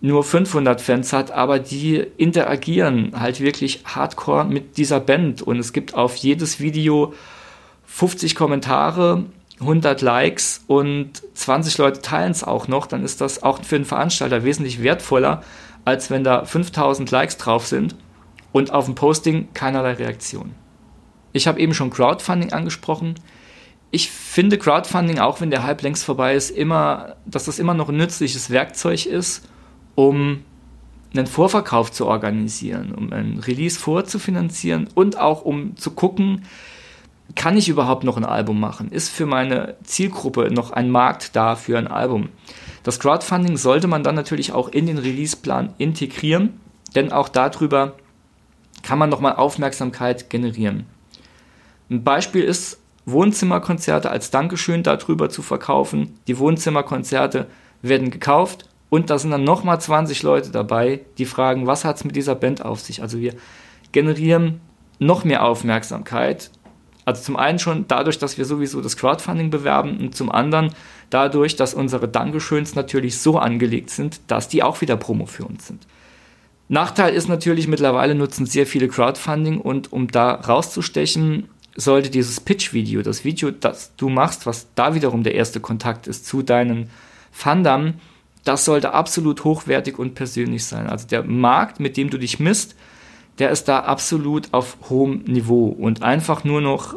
nur 0.00 0.24
500 0.24 0.80
Fans 0.80 1.12
hat, 1.12 1.30
aber 1.30 1.58
die 1.58 1.96
interagieren 2.16 3.12
halt 3.18 3.40
wirklich 3.40 3.82
hardcore 3.84 4.44
mit 4.44 4.76
dieser 4.76 5.00
Band 5.00 5.42
und 5.42 5.58
es 5.58 5.72
gibt 5.72 5.94
auf 5.94 6.16
jedes 6.16 6.60
Video 6.60 7.14
50 7.88 8.36
Kommentare, 8.36 9.24
100 9.60 10.02
Likes 10.02 10.62
und 10.68 11.22
20 11.34 11.78
Leute 11.78 12.00
teilen 12.00 12.30
es 12.30 12.44
auch 12.44 12.68
noch, 12.68 12.86
dann 12.86 13.02
ist 13.02 13.20
das 13.20 13.42
auch 13.42 13.64
für 13.64 13.74
einen 13.74 13.84
Veranstalter 13.84 14.44
wesentlich 14.44 14.82
wertvoller, 14.82 15.42
als 15.84 16.10
wenn 16.10 16.22
da 16.22 16.44
5000 16.44 17.10
Likes 17.10 17.38
drauf 17.38 17.66
sind 17.66 17.96
und 18.52 18.72
auf 18.72 18.84
dem 18.84 18.94
Posting 18.94 19.48
keinerlei 19.54 19.94
Reaktion. 19.94 20.54
Ich 21.32 21.48
habe 21.48 21.58
eben 21.58 21.74
schon 21.74 21.90
Crowdfunding 21.90 22.52
angesprochen. 22.52 23.14
Ich 23.90 24.10
finde 24.10 24.58
Crowdfunding, 24.58 25.18
auch 25.18 25.40
wenn 25.40 25.50
der 25.50 25.64
Hype 25.64 25.82
längst 25.82 26.04
vorbei 26.04 26.34
ist, 26.34 26.50
immer, 26.50 27.16
dass 27.26 27.46
das 27.46 27.58
immer 27.58 27.74
noch 27.74 27.88
ein 27.88 27.96
nützliches 27.96 28.50
Werkzeug 28.50 29.06
ist, 29.06 29.48
um 29.94 30.44
einen 31.14 31.26
Vorverkauf 31.26 31.90
zu 31.90 32.06
organisieren, 32.06 32.94
um 32.94 33.12
ein 33.12 33.38
Release 33.38 33.78
vorzufinanzieren 33.78 34.88
und 34.94 35.18
auch 35.18 35.42
um 35.42 35.76
zu 35.76 35.92
gucken, 35.92 36.44
kann 37.38 37.56
ich 37.56 37.68
überhaupt 37.68 38.02
noch 38.02 38.16
ein 38.16 38.24
Album 38.24 38.58
machen? 38.58 38.90
Ist 38.90 39.10
für 39.10 39.24
meine 39.24 39.76
Zielgruppe 39.84 40.50
noch 40.52 40.72
ein 40.72 40.90
Markt 40.90 41.36
da 41.36 41.54
für 41.54 41.78
ein 41.78 41.86
Album? 41.86 42.30
Das 42.82 42.98
Crowdfunding 42.98 43.56
sollte 43.56 43.86
man 43.86 44.02
dann 44.02 44.16
natürlich 44.16 44.52
auch 44.52 44.68
in 44.68 44.86
den 44.86 44.98
Releaseplan 44.98 45.72
integrieren, 45.78 46.58
denn 46.96 47.12
auch 47.12 47.28
darüber 47.28 47.94
kann 48.82 48.98
man 48.98 49.08
nochmal 49.08 49.36
Aufmerksamkeit 49.36 50.30
generieren. 50.30 50.86
Ein 51.88 52.02
Beispiel 52.02 52.42
ist, 52.42 52.80
Wohnzimmerkonzerte 53.06 54.10
als 54.10 54.32
Dankeschön 54.32 54.82
darüber 54.82 55.30
zu 55.30 55.40
verkaufen. 55.40 56.18
Die 56.26 56.38
Wohnzimmerkonzerte 56.38 57.46
werden 57.82 58.10
gekauft 58.10 58.68
und 58.90 59.10
da 59.10 59.18
sind 59.18 59.30
dann 59.30 59.44
nochmal 59.44 59.80
20 59.80 60.24
Leute 60.24 60.50
dabei, 60.50 61.02
die 61.18 61.24
fragen, 61.24 61.68
was 61.68 61.84
hat 61.84 61.96
es 61.96 62.04
mit 62.04 62.16
dieser 62.16 62.34
Band 62.34 62.64
auf 62.64 62.80
sich? 62.80 63.00
Also 63.00 63.20
wir 63.20 63.34
generieren 63.92 64.60
noch 64.98 65.22
mehr 65.22 65.44
Aufmerksamkeit 65.44 66.50
also 67.08 67.22
zum 67.22 67.36
einen 67.36 67.58
schon 67.58 67.86
dadurch, 67.88 68.18
dass 68.18 68.36
wir 68.36 68.44
sowieso 68.44 68.82
das 68.82 68.98
Crowdfunding 68.98 69.48
bewerben 69.48 69.98
und 69.98 70.14
zum 70.14 70.30
anderen 70.30 70.74
dadurch, 71.08 71.56
dass 71.56 71.72
unsere 71.72 72.06
Dankeschöns 72.06 72.74
natürlich 72.74 73.18
so 73.18 73.38
angelegt 73.38 73.88
sind, 73.88 74.20
dass 74.26 74.48
die 74.48 74.62
auch 74.62 74.82
wieder 74.82 74.98
Promo 74.98 75.24
für 75.24 75.46
uns 75.46 75.66
sind. 75.66 75.86
Nachteil 76.68 77.14
ist 77.14 77.26
natürlich, 77.26 77.66
mittlerweile 77.66 78.14
nutzen 78.14 78.44
sehr 78.44 78.66
viele 78.66 78.88
Crowdfunding 78.88 79.58
und 79.58 79.90
um 79.90 80.08
da 80.08 80.32
rauszustechen, 80.34 81.48
sollte 81.74 82.10
dieses 82.10 82.40
Pitch-Video, 82.40 83.00
das 83.00 83.24
Video, 83.24 83.52
das 83.52 83.96
du 83.96 84.10
machst, 84.10 84.44
was 84.44 84.66
da 84.74 84.94
wiederum 84.94 85.22
der 85.22 85.34
erste 85.34 85.60
Kontakt 85.60 86.08
ist 86.08 86.26
zu 86.26 86.42
deinen 86.42 86.90
Fundern, 87.32 88.00
das 88.44 88.66
sollte 88.66 88.92
absolut 88.92 89.44
hochwertig 89.44 89.98
und 89.98 90.14
persönlich 90.14 90.66
sein. 90.66 90.88
Also 90.88 91.06
der 91.06 91.22
Markt, 91.22 91.80
mit 91.80 91.96
dem 91.96 92.10
du 92.10 92.18
dich 92.18 92.38
misst, 92.38 92.74
der 93.38 93.50
ist 93.50 93.68
da 93.68 93.80
absolut 93.80 94.48
auf 94.52 94.76
hohem 94.88 95.22
Niveau 95.26 95.66
und 95.66 96.02
einfach 96.02 96.44
nur 96.44 96.60
noch 96.60 96.96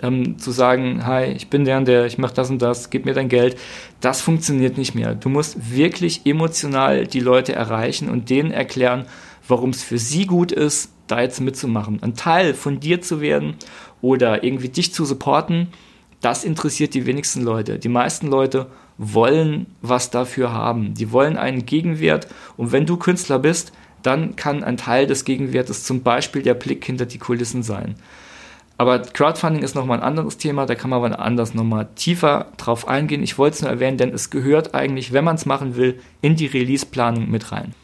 ähm, 0.00 0.38
zu 0.38 0.50
sagen, 0.50 1.06
hi, 1.06 1.24
ich 1.24 1.48
bin 1.48 1.64
der 1.64 1.78
und 1.78 1.88
der, 1.88 2.06
ich 2.06 2.18
mache 2.18 2.34
das 2.34 2.50
und 2.50 2.62
das, 2.62 2.90
gib 2.90 3.04
mir 3.04 3.14
dein 3.14 3.28
Geld, 3.28 3.58
das 4.00 4.20
funktioniert 4.20 4.78
nicht 4.78 4.94
mehr. 4.94 5.14
Du 5.14 5.28
musst 5.28 5.74
wirklich 5.74 6.26
emotional 6.26 7.06
die 7.06 7.20
Leute 7.20 7.54
erreichen 7.54 8.08
und 8.08 8.30
denen 8.30 8.50
erklären, 8.50 9.06
warum 9.46 9.70
es 9.70 9.82
für 9.82 9.98
sie 9.98 10.26
gut 10.26 10.52
ist, 10.52 10.92
da 11.06 11.20
jetzt 11.20 11.40
mitzumachen. 11.40 12.02
Ein 12.02 12.14
Teil 12.14 12.54
von 12.54 12.80
dir 12.80 13.00
zu 13.00 13.20
werden 13.20 13.56
oder 14.02 14.44
irgendwie 14.44 14.68
dich 14.68 14.92
zu 14.92 15.04
supporten, 15.04 15.68
das 16.20 16.44
interessiert 16.44 16.94
die 16.94 17.06
wenigsten 17.06 17.42
Leute. 17.42 17.78
Die 17.78 17.88
meisten 17.88 18.26
Leute 18.26 18.66
wollen 18.98 19.66
was 19.80 20.10
dafür 20.10 20.52
haben. 20.52 20.94
Die 20.94 21.12
wollen 21.12 21.36
einen 21.36 21.64
Gegenwert 21.64 22.28
und 22.56 22.72
wenn 22.72 22.86
du 22.86 22.96
Künstler 22.96 23.38
bist, 23.38 23.72
dann 24.08 24.36
kann 24.36 24.64
ein 24.64 24.78
Teil 24.78 25.06
des 25.06 25.26
Gegenwertes 25.26 25.84
zum 25.84 26.02
Beispiel 26.02 26.40
der 26.40 26.54
Blick 26.54 26.82
hinter 26.82 27.04
die 27.04 27.18
Kulissen 27.18 27.62
sein. 27.62 27.94
Aber 28.78 29.00
Crowdfunding 29.00 29.62
ist 29.62 29.74
nochmal 29.74 29.98
ein 29.98 30.04
anderes 30.04 30.38
Thema, 30.38 30.64
da 30.64 30.74
kann 30.74 30.88
man 30.88 31.04
aber 31.04 31.20
anders 31.20 31.52
nochmal 31.52 31.88
tiefer 31.94 32.46
drauf 32.56 32.88
eingehen. 32.88 33.22
Ich 33.22 33.36
wollte 33.36 33.56
es 33.56 33.62
nur 33.62 33.70
erwähnen, 33.70 33.98
denn 33.98 34.14
es 34.14 34.30
gehört 34.30 34.74
eigentlich, 34.74 35.12
wenn 35.12 35.24
man 35.24 35.36
es 35.36 35.44
machen 35.44 35.76
will, 35.76 36.00
in 36.22 36.36
die 36.36 36.46
Release-Planung 36.46 37.30
mit 37.30 37.52
rein. 37.52 37.74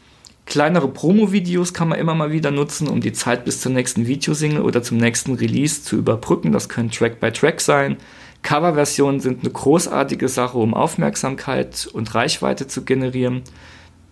Kleinere 0.47 0.87
Promo-Videos 0.87 1.73
kann 1.73 1.89
man 1.89 1.99
immer 1.99 2.15
mal 2.15 2.31
wieder 2.31 2.49
nutzen, 2.49 2.87
um 2.87 3.01
die 3.01 3.13
Zeit 3.13 3.45
bis 3.45 3.61
zur 3.61 3.71
nächsten 3.71 4.07
Videosingle 4.07 4.63
oder 4.63 4.81
zum 4.81 4.97
nächsten 4.97 5.35
Release 5.35 5.83
zu 5.83 5.95
überbrücken. 5.95 6.51
Das 6.51 6.69
können 6.69 6.89
Track-by-Track 6.89 7.57
-Track 7.57 7.61
sein. 7.61 7.97
Coverversionen 8.41 9.19
sind 9.19 9.43
eine 9.43 9.51
großartige 9.51 10.27
Sache, 10.27 10.57
um 10.57 10.73
Aufmerksamkeit 10.73 11.87
und 11.91 12.15
Reichweite 12.15 12.67
zu 12.67 12.83
generieren. 12.83 13.43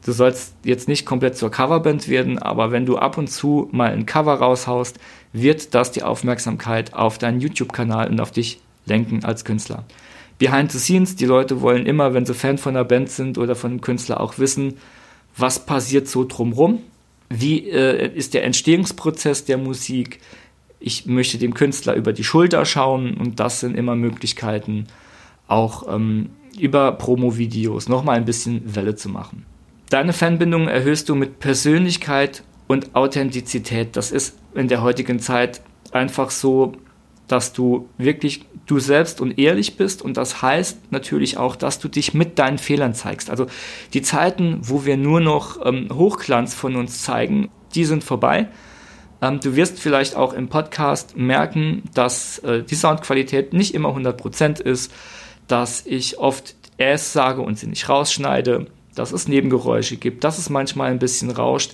Du 0.05 0.11
sollst 0.11 0.53
jetzt 0.63 0.89
nicht 0.89 1.05
komplett 1.05 1.37
zur 1.37 1.49
Coverband 1.49 2.09
werden, 2.09 2.37
aber 2.37 2.71
wenn 2.71 2.85
du 2.85 2.97
ab 2.97 3.17
und 3.17 3.29
zu 3.29 3.69
mal 3.71 3.91
ein 3.91 4.05
Cover 4.05 4.33
raushaust, 4.33 4.99
wird 5.31 5.73
das 5.73 5.91
die 5.91 6.03
Aufmerksamkeit 6.03 6.93
auf 6.93 7.17
deinen 7.17 7.39
YouTube-Kanal 7.39 8.09
und 8.09 8.19
auf 8.19 8.31
dich 8.31 8.59
lenken 8.85 9.23
als 9.23 9.45
Künstler. 9.45 9.85
Behind 10.39 10.71
the 10.73 10.79
scenes, 10.79 11.15
die 11.15 11.25
Leute 11.25 11.61
wollen 11.61 11.85
immer, 11.85 12.13
wenn 12.13 12.25
sie 12.25 12.33
Fan 12.33 12.57
von 12.57 12.75
einer 12.75 12.83
Band 12.83 13.09
sind 13.09 13.37
oder 13.37 13.55
von 13.55 13.71
einem 13.71 13.81
Künstler, 13.81 14.19
auch 14.19 14.39
wissen, 14.39 14.75
was 15.37 15.65
passiert 15.65 16.09
so 16.09 16.25
drumrum, 16.25 16.79
wie 17.29 17.69
äh, 17.69 18.13
ist 18.13 18.33
der 18.33 18.43
Entstehungsprozess 18.43 19.45
der 19.45 19.57
Musik. 19.57 20.19
Ich 20.81 21.05
möchte 21.05 21.37
dem 21.37 21.53
Künstler 21.53 21.95
über 21.95 22.11
die 22.11 22.25
Schulter 22.25 22.65
schauen 22.65 23.15
und 23.15 23.39
das 23.39 23.61
sind 23.61 23.77
immer 23.77 23.95
Möglichkeiten, 23.95 24.87
auch 25.47 25.87
ähm, 25.93 26.31
über 26.59 26.91
Promo-Videos 26.91 27.87
nochmal 27.87 28.17
ein 28.17 28.25
bisschen 28.25 28.75
Welle 28.75 28.95
zu 28.95 29.07
machen. 29.07 29.45
Deine 29.93 30.11
Fanbindung 30.11 30.69
erhöhst 30.69 31.07
du 31.07 31.13
mit 31.13 31.37
Persönlichkeit 31.37 32.41
und 32.65 32.95
Authentizität. 32.95 33.95
Das 33.95 34.09
ist 34.09 34.35
in 34.55 34.67
der 34.67 34.81
heutigen 34.81 35.19
Zeit 35.19 35.61
einfach 35.91 36.31
so, 36.31 36.73
dass 37.27 37.53
du 37.53 37.87
wirklich 37.99 38.43
du 38.65 38.79
selbst 38.79 39.21
und 39.21 39.37
ehrlich 39.37 39.77
bist 39.77 40.01
und 40.01 40.17
das 40.17 40.41
heißt 40.41 40.91
natürlich 40.91 41.37
auch, 41.37 41.55
dass 41.55 41.77
du 41.77 41.89
dich 41.89 42.15
mit 42.15 42.39
deinen 42.39 42.57
Fehlern 42.57 42.95
zeigst. 42.95 43.29
Also 43.29 43.45
die 43.93 44.01
Zeiten, 44.01 44.57
wo 44.63 44.83
wir 44.83 44.97
nur 44.97 45.19
noch 45.19 45.63
ähm, 45.63 45.89
Hochglanz 45.93 46.55
von 46.55 46.75
uns 46.75 47.03
zeigen, 47.03 47.51
die 47.75 47.85
sind 47.85 48.03
vorbei. 48.03 48.47
Ähm, 49.21 49.41
du 49.41 49.55
wirst 49.55 49.79
vielleicht 49.79 50.15
auch 50.15 50.33
im 50.33 50.47
Podcast 50.47 51.17
merken, 51.17 51.83
dass 51.93 52.39
äh, 52.39 52.63
die 52.63 52.73
Soundqualität 52.73 53.53
nicht 53.53 53.75
immer 53.75 53.89
100% 53.89 54.59
ist, 54.59 54.91
dass 55.47 55.85
ich 55.85 56.17
oft 56.17 56.55
es 56.77 57.13
sage 57.13 57.41
und 57.41 57.59
sie 57.59 57.67
nicht 57.67 57.87
rausschneide, 57.89 58.65
dass 58.95 59.11
es 59.11 59.27
Nebengeräusche 59.27 59.97
gibt, 59.97 60.23
dass 60.23 60.37
es 60.37 60.49
manchmal 60.49 60.91
ein 60.91 60.99
bisschen 60.99 61.31
rauscht 61.31 61.73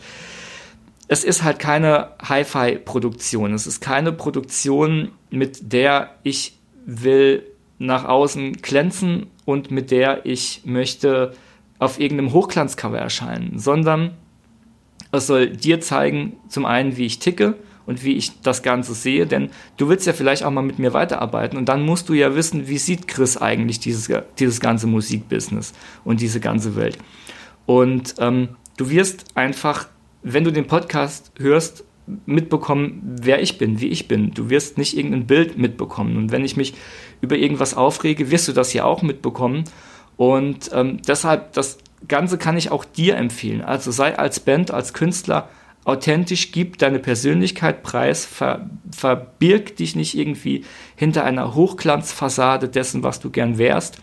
es 1.11 1.23
ist 1.23 1.43
halt 1.43 1.57
keine 1.57 2.11
Hi-Fi-Produktion. 2.21 3.53
Es 3.53 3.65
ist 3.65 3.81
keine 3.81 4.11
Produktion, 4.11 5.11
mit 5.31 5.73
der 5.73 6.11
ich 6.21 6.55
will 6.85 7.43
nach 7.79 8.05
außen 8.05 8.53
glänzen 8.61 9.25
und 9.43 9.71
mit 9.71 9.89
der 9.89 10.25
ich 10.27 10.61
möchte 10.65 11.33
auf 11.79 11.99
irgendeinem 11.99 12.31
Hochglanzcover 12.31 12.99
erscheinen, 12.99 13.57
sondern 13.57 14.11
es 15.11 15.25
soll 15.25 15.49
dir 15.49 15.81
zeigen, 15.81 16.35
zum 16.47 16.67
einen, 16.67 16.95
wie 16.95 17.07
ich 17.07 17.17
ticke 17.17 17.55
und 17.89 18.05
wie 18.05 18.13
ich 18.13 18.41
das 18.41 18.63
Ganze 18.63 18.93
sehe, 18.93 19.27
denn 19.27 19.49
du 19.75 19.89
willst 19.89 20.07
ja 20.07 20.13
vielleicht 20.13 20.43
auch 20.43 20.51
mal 20.51 20.61
mit 20.61 20.79
mir 20.79 20.93
weiterarbeiten 20.93 21.57
und 21.57 21.67
dann 21.67 21.83
musst 21.85 22.07
du 22.07 22.13
ja 22.13 22.35
wissen, 22.35 22.69
wie 22.69 22.77
sieht 22.77 23.09
Chris 23.09 23.35
eigentlich 23.35 23.81
dieses, 23.81 24.09
dieses 24.39 24.61
ganze 24.61 24.87
Musikbusiness 24.87 25.73
und 26.05 26.21
diese 26.21 26.39
ganze 26.39 26.77
Welt. 26.77 26.97
Und 27.65 28.15
ähm, 28.19 28.49
du 28.77 28.89
wirst 28.89 29.25
einfach 29.35 29.87
wenn 30.23 30.43
du 30.43 30.51
den 30.51 30.67
Podcast 30.67 31.31
hörst, 31.37 31.83
mitbekommen, 32.25 33.01
wer 33.21 33.41
ich 33.41 33.59
bin, 33.59 33.79
wie 33.81 33.87
ich 33.87 34.07
bin. 34.07 34.33
Du 34.33 34.49
wirst 34.49 34.79
nicht 34.79 34.97
irgendein 34.97 35.27
Bild 35.27 35.59
mitbekommen. 35.59 36.17
Und 36.17 36.31
wenn 36.31 36.43
ich 36.43 36.57
mich 36.57 36.73
über 37.21 37.35
irgendwas 37.35 37.75
aufrege, 37.75 38.31
wirst 38.31 38.47
du 38.47 38.51
das 38.51 38.73
ja 38.73 38.83
auch 38.83 39.03
mitbekommen. 39.03 39.65
Und 40.17 40.71
ähm, 40.73 41.01
deshalb, 41.07 41.53
das 41.53 41.77
Ganze 42.07 42.39
kann 42.39 42.57
ich 42.57 42.71
auch 42.71 42.83
dir 42.83 43.15
empfehlen. 43.15 43.61
Also 43.61 43.91
sei 43.91 44.17
als 44.17 44.39
Band, 44.39 44.71
als 44.71 44.93
Künstler 44.93 45.49
authentisch, 45.85 46.51
gib 46.51 46.77
deine 46.77 46.99
Persönlichkeit 46.99 47.83
preis, 47.83 48.25
ver, 48.25 48.69
verbirg 48.91 49.75
dich 49.77 49.95
nicht 49.95 50.15
irgendwie 50.15 50.65
hinter 50.95 51.23
einer 51.23 51.55
Hochglanzfassade 51.55 52.69
dessen, 52.69 53.03
was 53.03 53.19
du 53.19 53.29
gern 53.29 53.57
wärst, 53.57 53.97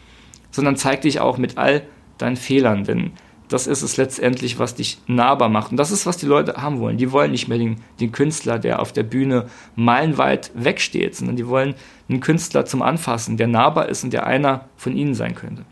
sondern 0.51 0.77
zeig 0.77 1.03
dich 1.03 1.21
auch 1.21 1.39
mit 1.39 1.59
all 1.59 1.83
deinen 2.19 2.37
Fehlern. 2.37 2.85
Denn 2.85 3.13
das 3.49 3.67
ist 3.67 3.83
es 3.83 3.97
letztendlich, 3.97 4.59
was 4.59 4.75
dich 4.75 4.99
nahbar 5.07 5.49
macht. 5.49 5.71
Und 5.71 5.77
das 5.77 5.93
ist, 5.93 6.07
was 6.07 6.17
die 6.17 6.27
Leute 6.27 6.55
haben 6.55 6.81
wollen. 6.81 6.97
Die 6.97 7.13
wollen 7.13 7.31
nicht 7.31 7.47
mehr 7.47 7.59
den, 7.59 7.77
den 8.01 8.11
Künstler, 8.11 8.59
der 8.59 8.81
auf 8.81 8.93
der 8.93 9.05
Bühne 9.05 9.47
meilenweit 9.77 10.51
wegsteht, 10.55 11.15
sondern 11.15 11.37
die 11.37 11.47
wollen 11.47 11.75
einen 12.09 12.21
Künstler 12.21 12.65
zum 12.65 12.83
Anfassen, 12.83 13.37
der 13.37 13.47
nahbar 13.47 13.89
ist 13.89 14.03
und 14.03 14.13
der 14.13 14.27
einer 14.27 14.69
von 14.77 14.97
ihnen 14.97 15.15
sein 15.15 15.35
könnte. 15.35 15.65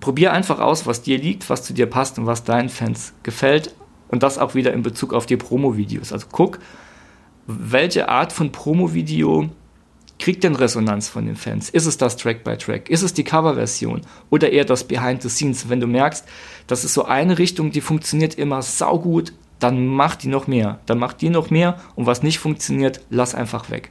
Probier 0.00 0.32
einfach 0.32 0.60
aus, 0.60 0.86
was 0.86 1.02
dir 1.02 1.18
liegt, 1.18 1.50
was 1.50 1.62
zu 1.62 1.72
dir 1.72 1.86
passt 1.86 2.18
und 2.18 2.26
was 2.26 2.44
deinen 2.44 2.68
Fans 2.68 3.12
gefällt. 3.22 3.74
Und 4.10 4.22
das 4.22 4.38
auch 4.38 4.54
wieder 4.54 4.72
in 4.72 4.82
Bezug 4.82 5.14
auf 5.14 5.26
die 5.26 5.36
Promo-Videos. 5.36 6.12
Also 6.12 6.26
guck, 6.30 6.58
welche 7.46 8.08
Art 8.08 8.32
von 8.32 8.52
Promo-Video 8.52 9.48
kriegt 10.18 10.44
denn 10.44 10.54
Resonanz 10.54 11.08
von 11.08 11.26
den 11.26 11.36
Fans? 11.36 11.70
Ist 11.70 11.86
es 11.86 11.96
das 11.96 12.16
Track 12.16 12.44
by 12.44 12.56
Track? 12.56 12.90
Ist 12.90 13.02
es 13.02 13.14
die 13.14 13.24
Coverversion? 13.24 14.02
Oder 14.28 14.50
eher 14.50 14.64
das 14.64 14.84
Behind 14.84 15.22
the 15.22 15.28
Scenes? 15.28 15.68
Wenn 15.68 15.80
du 15.80 15.86
merkst, 15.86 16.26
das 16.66 16.84
ist 16.84 16.94
so 16.94 17.04
eine 17.04 17.38
Richtung, 17.38 17.70
die 17.70 17.80
funktioniert 17.80 18.34
immer 18.34 18.62
saugut, 18.62 19.32
dann 19.58 19.86
mach 19.86 20.16
die 20.16 20.28
noch 20.28 20.46
mehr. 20.46 20.80
Dann 20.86 20.98
mach 20.98 21.12
die 21.12 21.30
noch 21.30 21.50
mehr 21.50 21.80
und 21.94 22.06
was 22.06 22.22
nicht 22.22 22.38
funktioniert, 22.38 23.00
lass 23.10 23.34
einfach 23.34 23.70
weg. 23.70 23.90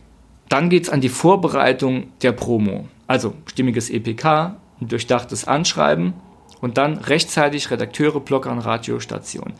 Dann 0.50 0.70
geht's 0.70 0.90
an 0.90 1.02
die 1.02 1.10
Vorbereitung 1.10 2.12
der 2.22 2.32
Promo. 2.32 2.88
Also 3.08 3.34
stimmiges 3.46 3.90
EPK, 3.90 4.58
ein 4.82 4.88
durchdachtes 4.88 5.46
Anschreiben 5.46 6.14
und 6.62 6.78
dann 6.78 6.98
rechtzeitig 6.98 7.72
Redakteure, 7.72 8.20
Blogger 8.20 8.52
und 8.52 8.60
Radiostationen. 8.60 9.54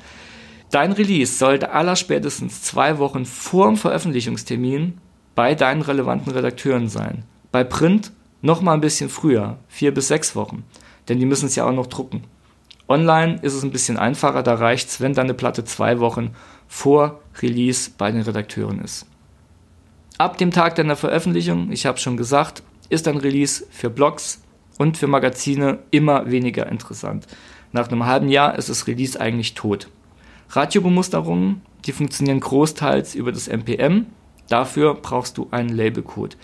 Dein 0.72 0.92
Release 0.92 1.34
sollte 1.34 1.72
allerspätestens 1.72 2.62
zwei 2.62 3.00
Wochen 3.00 3.26
vor 3.26 3.68
dem 3.68 3.76
Veröffentlichungstermin 3.76 5.00
bei 5.34 5.56
deinen 5.56 5.82
relevanten 5.82 6.32
Redakteuren 6.32 6.90
sein. 6.90 7.24
Bei 7.52 7.64
Print 7.64 8.12
noch 8.42 8.62
mal 8.62 8.74
ein 8.74 8.82
bisschen 8.82 9.10
früher, 9.10 9.58
vier 9.68 9.94
bis 9.94 10.10
sechs 10.10 10.36
Wochen, 10.36 10.64
denn 11.08 11.18
die 11.18 11.26
müssen 11.26 11.48
es 11.48 11.56
ja 11.56 11.66
auch 11.66 11.74
noch 11.74 11.88
drucken. 11.88 12.24
Online 12.88 13.40
ist 13.42 13.54
es 13.54 13.64
ein 13.64 13.72
bisschen 13.72 13.98
einfacher, 13.98 14.44
da 14.44 14.56
reicht 14.56 14.90
es, 14.90 15.02
wenn 15.02 15.14
deine 15.14 15.34
Platte 15.34 15.64
zwei 15.64 16.00
Wochen 16.00 16.36
vor 16.68 17.20
Release 17.42 17.90
bei 17.98 18.12
den 18.12 18.22
Redakteuren 18.22 18.80
ist. 18.82 19.08
Ab 20.20 20.38
dem 20.38 20.52
Tag 20.52 20.76
deiner 20.76 20.96
Veröffentlichung, 20.96 21.72
ich 21.72 21.86
habe 21.86 21.98
schon 21.98 22.18
gesagt, 22.18 22.62
ist 22.90 23.08
ein 23.08 23.18
Release 23.18 23.66
für 23.72 23.90
Blogs 23.90 24.42
und 24.78 24.98
für 24.98 25.08
Magazine 25.08 25.80
immer 25.92 26.30
weniger 26.30 26.68
interessant. 26.68 27.26
Nach 27.72 27.88
einem 27.88 28.06
halben 28.06 28.30
Jahr 28.30 28.58
ist 28.58 28.70
das 28.70 28.88
Release 28.88 29.20
eigentlich 29.20 29.54
tot. 29.54 29.88
Radiobemusterungen, 30.50 31.62
die 31.86 31.92
funktionieren 31.92 32.40
großteils 32.40 33.16
über 33.16 33.32
das 33.32 33.48
MPM, 33.48 34.08
Dafür 34.50 34.96
brauchst 34.96 35.38
du 35.38 35.48
einen 35.52 35.70
Labelcode. 35.70 36.36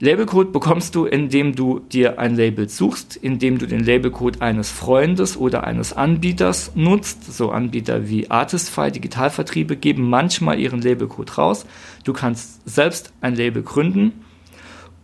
Labelcode 0.00 0.52
bekommst 0.52 0.94
du, 0.94 1.06
indem 1.06 1.54
du 1.54 1.78
dir 1.78 2.18
ein 2.18 2.34
Label 2.34 2.68
suchst, 2.68 3.16
indem 3.16 3.58
du 3.58 3.66
den 3.66 3.84
Labelcode 3.84 4.42
eines 4.42 4.70
Freundes 4.70 5.36
oder 5.36 5.64
eines 5.64 5.92
Anbieters 5.92 6.72
nutzt. 6.74 7.32
So 7.32 7.50
Anbieter 7.50 8.08
wie 8.08 8.30
Artistify, 8.30 8.90
Digitalvertriebe 8.90 9.76
geben 9.76 10.08
manchmal 10.08 10.58
ihren 10.58 10.82
Labelcode 10.82 11.38
raus. 11.38 11.66
Du 12.04 12.12
kannst 12.12 12.68
selbst 12.68 13.12
ein 13.20 13.34
Label 13.34 13.62
gründen 13.62 14.24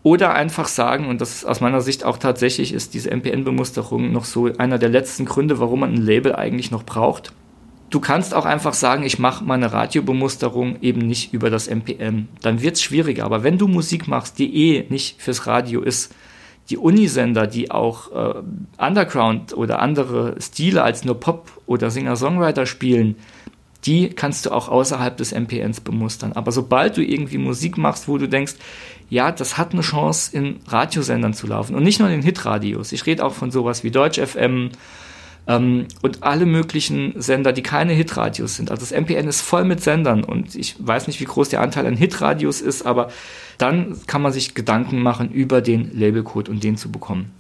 oder 0.03 0.35
einfach 0.35 0.69
sagen, 0.69 1.09
und 1.09 1.21
das 1.21 1.35
ist 1.35 1.45
aus 1.45 1.61
meiner 1.61 1.81
Sicht 1.81 2.05
auch 2.05 2.19
tatsächlich 2.19 2.73
ist 2.73 2.95
diese 2.95 3.11
MPN-Bemusterung 3.11 4.13
noch 4.13 4.25
so 4.25 4.47
einer 4.59 4.79
der 4.79 4.89
letzten 4.89 5.25
Gründe, 5.25 5.61
warum 5.61 5.81
man 5.81 5.95
ein 5.95 6.03
Label 6.03 6.35
eigentlich 6.35 6.71
noch 6.71 6.85
braucht. 6.85 7.33
Du 7.91 7.99
kannst 7.99 8.35
auch 8.35 8.45
einfach 8.45 8.75
sagen, 8.75 9.03
ich 9.03 9.19
mache 9.19 9.45
meine 9.45 9.73
Radiobemusterung 9.73 10.81
eben 10.81 11.01
nicht 11.01 11.33
über 11.33 11.51
das 11.51 11.69
MPM. 11.69 12.29
Dann 12.41 12.63
wird 12.63 12.77
es 12.77 12.83
schwieriger. 12.83 13.25
Aber 13.25 13.43
wenn 13.43 13.59
du 13.59 13.67
Musik 13.67 14.07
machst, 14.07 14.39
die 14.39 14.75
eh 14.75 14.87
nicht 14.89 15.21
fürs 15.21 15.49
Radio 15.49 15.83
ist, 15.83 16.15
die 16.71 16.77
Unisender, 16.77 17.49
die 17.49 17.73
auch 17.73 18.13
äh, 18.13 18.43
Underground 18.79 19.57
oder 19.57 19.81
andere 19.81 20.37
Stile 20.41 20.85
als 20.85 21.05
nur 21.05 21.19
Pop 21.19 21.51
oder 21.67 21.91
Singer-Songwriter 21.91 22.65
spielen, 22.65 23.17
die 23.87 24.11
kannst 24.11 24.47
du 24.47 24.51
auch 24.51 24.69
außerhalb 24.69 25.17
des 25.17 25.33
MPNs 25.33 25.81
bemustern. 25.81 26.33
Aber 26.35 26.53
sobald 26.53 26.97
du 26.97 27.03
irgendwie 27.03 27.39
Musik 27.39 27.77
machst, 27.77 28.07
wo 28.07 28.19
du 28.19 28.29
denkst, 28.29 28.55
ja, 29.09 29.33
das 29.33 29.59
hat 29.59 29.73
eine 29.73 29.83
Chance 29.83 30.37
in 30.37 30.61
Radiosendern 30.69 31.35
zu 31.35 31.49
laufen 31.49 31.75
und 31.75 31.83
nicht 31.83 31.99
nur 31.99 32.09
in 32.09 32.21
den 32.21 32.23
Hitradios. 32.23 32.93
Ich 32.93 33.07
rede 33.07 33.25
auch 33.25 33.33
von 33.33 33.51
sowas 33.51 33.83
wie 33.83 33.91
Deutsch 33.91 34.21
FM, 34.21 34.71
ähm, 35.51 35.87
und 36.01 36.23
alle 36.23 36.47
möglichen 36.47 37.21
Sender, 37.21 37.53
die 37.53 37.63
keine 37.63 37.93
Hitradios 37.93 38.55
sind. 38.55 38.71
Also 38.71 38.87
das 38.87 38.93
MPN 38.93 39.27
ist 39.27 39.41
voll 39.41 39.65
mit 39.65 39.81
Sendern 39.81 40.23
und 40.23 40.55
ich 40.55 40.77
weiß 40.79 41.09
nicht, 41.09 41.21
wie 41.21 41.25
groß 41.25 41.49
der 41.49 41.61
Anteil 41.61 41.87
an 41.87 41.97
Hitradios 41.97 42.61
ist, 42.61 42.87
aber 42.87 43.11
dann 43.59 43.97
kann 44.07 44.23
man 44.23 44.33
sich 44.33 44.55
Gedanken 44.55 45.03
machen 45.03 45.31
über 45.33 45.61
den 45.61 45.91
Labelcode 45.99 46.49
und 46.49 46.63
den 46.63 46.77
zu 46.77 46.93
bekommen. 46.93 47.33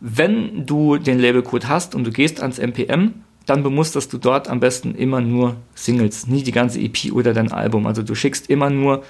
Wenn 0.00 0.64
du 0.64 0.96
den 0.96 1.20
Labelcode 1.20 1.68
hast 1.68 1.94
und 1.94 2.04
du 2.04 2.10
gehst 2.10 2.40
ans 2.40 2.58
MPM, 2.58 3.12
dann 3.44 3.62
bemusterst 3.62 4.10
du 4.12 4.18
dort 4.18 4.48
am 4.48 4.58
besten 4.58 4.94
immer 4.94 5.20
nur 5.20 5.56
Singles, 5.74 6.26
nie 6.28 6.42
die 6.42 6.52
ganze 6.52 6.80
EP 6.80 7.12
oder 7.12 7.34
dein 7.34 7.52
Album. 7.52 7.86
Also 7.86 8.02
du 8.02 8.14
schickst 8.14 8.48
immer 8.48 8.70
nur 8.70 9.04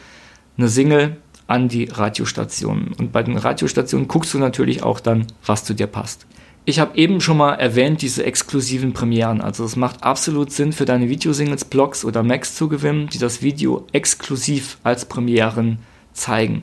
eine 0.58 0.68
Single 0.68 1.18
an 1.46 1.68
die 1.68 1.84
Radiostationen. 1.84 2.94
Und 2.98 3.12
bei 3.12 3.22
den 3.22 3.36
Radiostationen 3.36 4.08
guckst 4.08 4.34
du 4.34 4.38
natürlich 4.38 4.82
auch 4.82 5.00
dann, 5.00 5.26
was 5.46 5.64
zu 5.64 5.74
dir 5.74 5.86
passt. 5.86 6.26
Ich 6.64 6.78
habe 6.78 6.96
eben 6.96 7.20
schon 7.20 7.38
mal 7.38 7.54
erwähnt, 7.54 8.02
diese 8.02 8.24
exklusiven 8.24 8.92
Premieren. 8.92 9.40
Also 9.40 9.64
es 9.64 9.74
macht 9.74 10.04
absolut 10.04 10.52
Sinn 10.52 10.72
für 10.72 10.84
deine 10.84 11.08
Videosingles, 11.08 11.64
Blogs 11.64 12.04
oder 12.04 12.22
Macs 12.22 12.54
zu 12.54 12.68
gewinnen, 12.68 13.08
die 13.08 13.18
das 13.18 13.42
Video 13.42 13.84
exklusiv 13.90 14.78
als 14.84 15.04
Premieren 15.04 15.80
zeigen. 16.12 16.62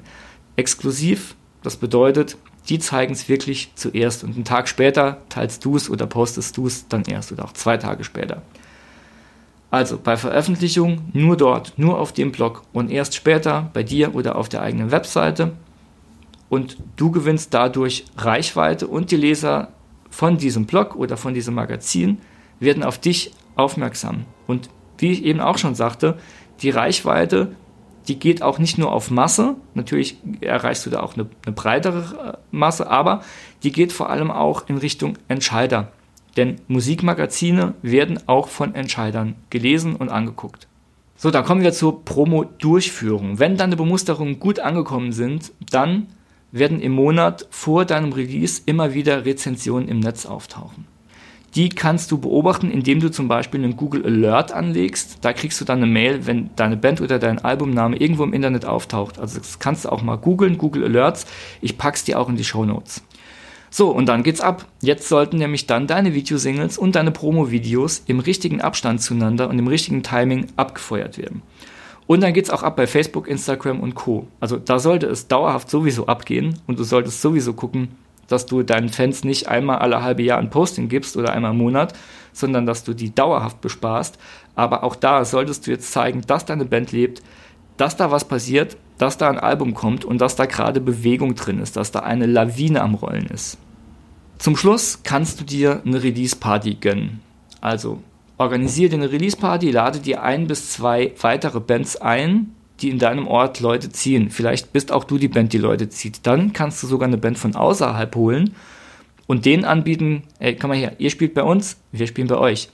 Exklusiv, 0.55 1.35
das 1.63 1.75
bedeutet, 1.75 2.38
die 2.69 2.79
zeigen 2.79 3.12
es 3.12 3.27
wirklich 3.27 3.71
zuerst 3.75 4.23
und 4.23 4.35
einen 4.35 4.45
Tag 4.45 4.69
später 4.69 5.17
teilst 5.27 5.65
du 5.65 5.75
es 5.75 5.89
oder 5.89 6.05
postest 6.05 6.55
du 6.55 6.67
es 6.67 6.88
dann 6.88 7.03
erst 7.03 7.33
oder 7.33 7.43
auch 7.43 7.53
zwei 7.53 7.75
Tage 7.75 8.05
später. 8.05 8.41
Also 9.69 9.99
bei 10.01 10.15
Veröffentlichung 10.15 11.09
nur 11.12 11.35
dort, 11.35 11.73
nur 11.77 11.99
auf 11.99 12.13
dem 12.13 12.31
Blog 12.31 12.63
und 12.71 12.89
erst 12.89 13.15
später 13.15 13.69
bei 13.73 13.83
dir 13.83 14.15
oder 14.15 14.38
auf 14.38 14.47
der 14.47 14.62
eigenen 14.62 14.91
Webseite. 14.91 15.51
Und 16.47 16.77
du 16.95 17.12
gewinnst 17.12 17.53
dadurch 17.53 18.05
Reichweite 18.17 18.88
und 18.88 19.12
die 19.12 19.17
Leser 19.17 19.73
von 20.10 20.38
diesem 20.38 20.65
Blog 20.65 20.95
oder 20.95 21.17
von 21.17 21.34
diesem 21.34 21.54
Magazin 21.56 22.19
werden 22.60 22.84
auf 22.84 22.98
dich 22.98 23.32
aufmerksam. 23.56 24.26
Und 24.48 24.69
wie 24.98 25.12
ich 25.12 25.24
eben 25.24 25.39
auch 25.39 25.58
schon 25.58 25.76
sagte, 25.76 26.17
die 26.62 26.69
Reichweite, 26.69 27.56
die 28.08 28.19
geht 28.19 28.41
auch 28.41 28.60
nicht 28.60 28.78
nur 28.78 28.91
auf 28.91 29.12
Masse, 29.12 29.56
natürlich 29.76 30.17
erreichst 30.41 30.86
du 30.86 30.89
da 30.89 31.02
auch 31.02 31.13
eine, 31.13 31.28
eine 31.45 31.56
breitere 31.56 32.34
äh, 32.34 32.38
Masse, 32.52 32.89
aber 32.89 33.22
die 33.63 33.72
geht 33.72 33.91
vor 33.93 34.10
allem 34.10 34.32
auch 34.32 34.67
in 34.67 34.78
Richtung 34.78 35.17
Entscheider. 35.28 35.91
Denn 36.38 36.58
Musikmagazine 36.67 37.74
werden 37.82 38.19
auch 38.28 38.48
von 38.48 38.76
Entscheidern 38.76 39.36
gelesen 39.50 39.95
und 39.95 40.10
angeguckt. 40.10 40.67
So, 41.15 41.32
dann 41.32 41.43
kommen 41.43 41.62
wir 41.62 41.74
zur 41.74 42.06
Promo-Durchführung. 42.06 43.39
Wenn 43.39 43.58
deine 43.58 43.76
Bemusterungen 43.76 44.39
gut 44.39 44.60
angekommen 44.60 45.12
sind, 45.12 45.52
dann 45.69 46.08
werden 46.51 46.79
im 46.81 46.93
Monat 46.93 47.47
vor 47.49 47.85
deinem 47.85 48.13
Release 48.13 48.62
immer 48.65 48.93
wieder 48.93 49.25
Rezensionen 49.25 49.88
im 49.88 49.99
Netz 49.99 50.25
auftauchen. 50.25 50.85
Die 51.55 51.69
kannst 51.69 52.12
du 52.12 52.19
beobachten, 52.19 52.69
indem 52.69 52.99
du 52.99 53.09
zum 53.09 53.27
Beispiel 53.27 53.63
einen 53.63 53.75
Google 53.75 54.05
Alert 54.05 54.51
anlegst. 54.51 55.17
Da 55.21 55.33
kriegst 55.33 55.59
du 55.59 55.65
dann 55.65 55.79
eine 55.79 55.91
Mail, 55.91 56.27
wenn 56.27 56.51
deine 56.55 56.77
Band 56.77 57.01
oder 57.01 57.17
dein 57.17 57.39
Albumname 57.39 57.97
irgendwo 57.97 58.23
im 58.23 58.33
Internet 58.33 58.65
auftaucht. 58.65 59.19
Also 59.19 59.39
das 59.39 59.57
kannst 59.57 59.85
du 59.85 59.89
auch 59.89 60.03
mal 60.03 60.17
googeln, 60.17 60.59
Google 60.59 60.83
Alerts. 60.83 61.25
Ich 61.62 61.77
pack's 61.77 62.03
dir 62.03 62.19
auch 62.19 62.29
in 62.29 62.35
die 62.35 62.43
Show 62.43 62.65
Notes. 62.65 63.01
So, 63.71 63.89
und 63.89 64.07
dann 64.07 64.23
geht's 64.23 64.41
ab. 64.41 64.65
Jetzt 64.81 65.07
sollten 65.09 65.38
nämlich 65.38 65.67
dann 65.67 65.88
deine 65.88 66.13
Videosingles 66.13 66.77
und 66.77 66.95
deine 66.95 67.12
Promo-Videos 67.12 68.03
im 68.07 68.19
richtigen 68.19 68.62
Abstand 68.62 69.01
zueinander 69.01 69.49
und 69.49 69.59
im 69.59 69.67
richtigen 69.67 70.03
Timing 70.03 70.47
abgefeuert 70.55 71.17
werden. 71.17 71.41
Und 72.10 72.22
dann 72.22 72.34
geht's 72.34 72.50
auch 72.50 72.63
ab 72.63 72.76
bei 72.76 72.88
Facebook, 72.88 73.28
Instagram 73.28 73.82
und 73.82 73.93
Co. 73.93 74.26
Also 74.39 74.58
da 74.58 74.80
sollte 74.80 75.06
es 75.06 75.28
dauerhaft 75.28 75.69
sowieso 75.69 76.08
abgehen 76.08 76.60
und 76.65 76.80
du 76.80 76.84
solltest 76.84 77.22
sowieso 77.22 77.54
gucken, 77.54 77.89
dass 78.28 78.48
du 78.48 78.63
deinen 78.63 78.89
Fans 78.89 79.24
nicht 79.24 79.48
einmal 79.48 79.78
alle 79.78 80.02
halbe 80.02 80.24
Jahr 80.24 80.39
ein 80.39 80.50
Posting 80.50 80.89
gibst 80.89 81.17
oder 81.17 81.34
einmal 81.34 81.52
im 81.52 81.60
Monat, 81.60 81.93
sondern 82.34 82.65
dass 82.65 82.84
du 82.84 82.95
die 82.95 83.13
dauerhaft 83.13 83.62
besparst. 83.62 84.17
Aber 84.56 84.84
auch 84.84 84.95
da 84.95 85.24
solltest 85.24 85.67
du 85.67 85.72
jetzt 85.72 85.91
zeigen, 85.91 86.22
dass 86.26 86.45
deine 86.45 86.65
Band 86.65 86.91
lebt, 86.91 87.22
dass 87.78 87.95
da 87.95 88.10
was 88.10 88.28
passiert, 88.28 88.76
dass 88.98 89.19
da 89.19 89.30
ein 89.30 89.38
Album 89.38 89.76
kommt 89.76 90.04
und 90.04 90.19
dass 90.19 90.36
da 90.36 90.48
gerade 90.48 90.82
Bewegung 90.82 91.36
drin 91.36 91.60
ist, 91.60 91.78
dass 91.78 91.91
da 91.91 92.00
eine 92.00 92.26
Lawine 92.26 92.82
am 92.82 92.95
Rollen 92.95 93.28
ist. 93.28 93.60
Zum 94.39 94.58
Schluss 94.58 95.02
kannst 95.04 95.41
du 95.41 95.43
dir 95.43 95.84
eine 95.86 96.02
Release-Party 96.02 96.78
gönnen. 96.82 97.19
Also 97.62 98.02
organisiere 98.39 98.89
dir 98.89 98.95
eine 98.95 99.12
Release-Party, 99.12 99.69
lade 99.69 99.99
dir 99.99 100.23
ein 100.23 100.47
bis 100.47 100.71
zwei 100.71 101.12
weitere 101.21 101.60
Bands 101.60 101.97
ein, 101.97 102.56
die 102.82 102.89
in 102.89 102.97
deinem 102.97 103.28
Ort 103.28 103.60
Leute 103.60 103.89
ziehen. 103.91 104.32
Vielleicht 104.32 104.71
bist 104.73 104.91
auch 104.91 105.04
du 105.04 105.17
die 105.17 105.28
Band, 105.28 105.52
die 105.54 105.58
Leute 105.58 105.89
zieht. 105.89 106.25
Dann 106.25 106.54
kannst 106.54 106.82
du 106.82 106.88
sogar 106.88 107.08
eine 107.08 107.17
Band 107.17 107.38
von 107.38 107.56
außerhalb 107.56 108.15
holen 108.15 108.56
und 109.28 109.45
denen 109.45 109.65
anbieten, 109.65 110.23
ey, 110.39 110.56
komm 110.56 110.69
mal 110.69 110.78
her, 110.78 110.93
ihr 110.99 111.10
spielt 111.10 111.34
bei 111.34 111.43
uns, 111.43 111.78
wir 111.91 112.08
spielen 112.08 112.28
bei 112.28 112.38
euch. 112.38 112.69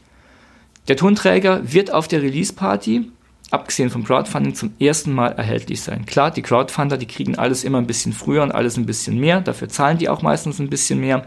Der 0.88 0.98
Tonträger 0.98 1.74
wird 1.74 1.92
auf 1.92 2.08
der 2.08 2.22
Release-Party 2.22 3.12
abgesehen 3.50 3.90
vom 3.90 4.04
Crowdfunding, 4.04 4.54
zum 4.54 4.74
ersten 4.80 5.14
Mal 5.14 5.30
erhältlich 5.30 5.82
sein. 5.82 6.06
Klar, 6.06 6.30
die 6.30 6.42
Crowdfunder, 6.44 6.98
die 6.98 7.08
kriegen 7.08 7.38
alles 7.38 7.64
immer 7.64 7.80
ein 7.80 7.88
bisschen 7.88 8.14
früher 8.14 8.44
und 8.44 8.52
alles 8.52 8.78
ein 8.78 8.86
bisschen 8.86 9.20
mehr. 9.20 9.42
Dafür 9.42 9.70
zahlen 9.70 9.98
die 9.98 10.10
auch 10.10 10.22
meistens 10.22 10.60
ein 10.60 10.70
bisschen 10.70 11.00
mehr. 11.00 11.26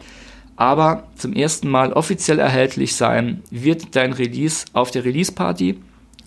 Aber 0.58 1.04
zum 1.14 1.34
ersten 1.34 1.68
Mal 1.68 1.92
offiziell 1.92 2.40
erhältlich 2.40 2.96
sein 2.96 3.44
wird 3.48 3.94
dein 3.94 4.12
Release 4.12 4.64
auf 4.72 4.90
der 4.90 5.04
Release-Party 5.04 5.78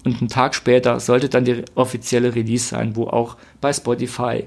und 0.06 0.22
einen 0.22 0.30
Tag 0.30 0.56
später 0.56 1.02
sollte 1.02 1.28
dann 1.28 1.44
die 1.44 1.66
offizielle 1.76 2.34
Release 2.34 2.66
sein, 2.66 2.96
wo 2.96 3.08
auch 3.08 3.36
bei 3.60 3.74
Spotify 3.74 4.46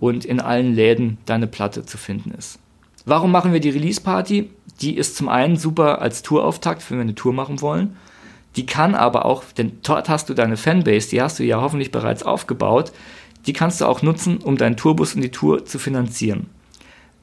und 0.00 0.24
in 0.24 0.40
allen 0.40 0.74
Läden 0.74 1.18
deine 1.26 1.46
Platte 1.46 1.84
zu 1.84 1.98
finden 1.98 2.30
ist. 2.30 2.58
Warum 3.04 3.30
machen 3.30 3.52
wir 3.52 3.60
die 3.60 3.68
Release-Party? 3.68 4.50
Die 4.80 4.96
ist 4.96 5.16
zum 5.16 5.28
einen 5.28 5.58
super 5.58 6.00
als 6.00 6.22
Tourauftakt, 6.22 6.90
wenn 6.90 6.96
wir 6.96 7.02
eine 7.02 7.14
Tour 7.14 7.34
machen 7.34 7.60
wollen. 7.60 7.94
Die 8.56 8.64
kann 8.64 8.94
aber 8.94 9.26
auch, 9.26 9.44
denn 9.58 9.80
dort 9.82 10.08
hast 10.08 10.30
du 10.30 10.34
deine 10.34 10.56
Fanbase, 10.56 11.10
die 11.10 11.20
hast 11.20 11.38
du 11.38 11.44
ja 11.44 11.60
hoffentlich 11.60 11.90
bereits 11.90 12.22
aufgebaut, 12.22 12.90
die 13.46 13.52
kannst 13.52 13.82
du 13.82 13.84
auch 13.84 14.00
nutzen, 14.00 14.38
um 14.38 14.56
deinen 14.56 14.78
Tourbus 14.78 15.14
und 15.14 15.20
die 15.20 15.30
Tour 15.30 15.66
zu 15.66 15.78
finanzieren. 15.78 16.46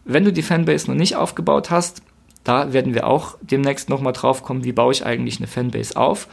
Wenn 0.06 0.26
du 0.26 0.34
die 0.34 0.42
Fanbase 0.42 0.90
noch 0.90 0.98
nicht 0.98 1.16
aufgebaut 1.16 1.70
hast, 1.70 2.02
da 2.44 2.74
werden 2.74 2.94
wir 2.94 3.08
auch 3.08 3.38
demnächst 3.42 3.90
nochmal 3.90 4.14
drauf 4.14 4.44
kommen, 4.44 4.64
wie 4.64 4.74
baue 4.74 4.92
ich 4.92 5.06
eigentlich 5.06 5.38
eine 5.38 5.48
Fanbase 5.48 5.96
auf. 5.96 6.28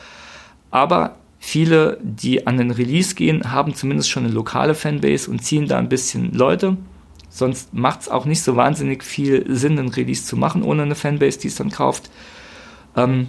Aber 0.70 1.16
viele, 1.38 1.98
die 2.02 2.46
an 2.46 2.58
den 2.58 2.70
Release 2.70 3.14
gehen, 3.14 3.52
haben 3.52 3.74
zumindest 3.74 4.10
schon 4.10 4.24
eine 4.24 4.32
lokale 4.32 4.74
Fanbase 4.74 5.30
und 5.30 5.44
ziehen 5.44 5.68
da 5.68 5.78
ein 5.78 5.88
bisschen 5.88 6.32
Leute. 6.32 6.76
Sonst 7.28 7.72
macht 7.72 8.02
es 8.02 8.08
auch 8.08 8.24
nicht 8.24 8.42
so 8.42 8.56
wahnsinnig 8.56 9.04
viel 9.04 9.44
Sinn, 9.54 9.78
einen 9.78 9.90
Release 9.90 10.24
zu 10.24 10.36
machen, 10.36 10.64
ohne 10.64 10.82
eine 10.82 10.96
Fanbase, 10.96 11.38
die 11.38 11.48
es 11.48 11.54
dann 11.54 11.70
kauft. 11.70 12.10
Ähm, 12.96 13.28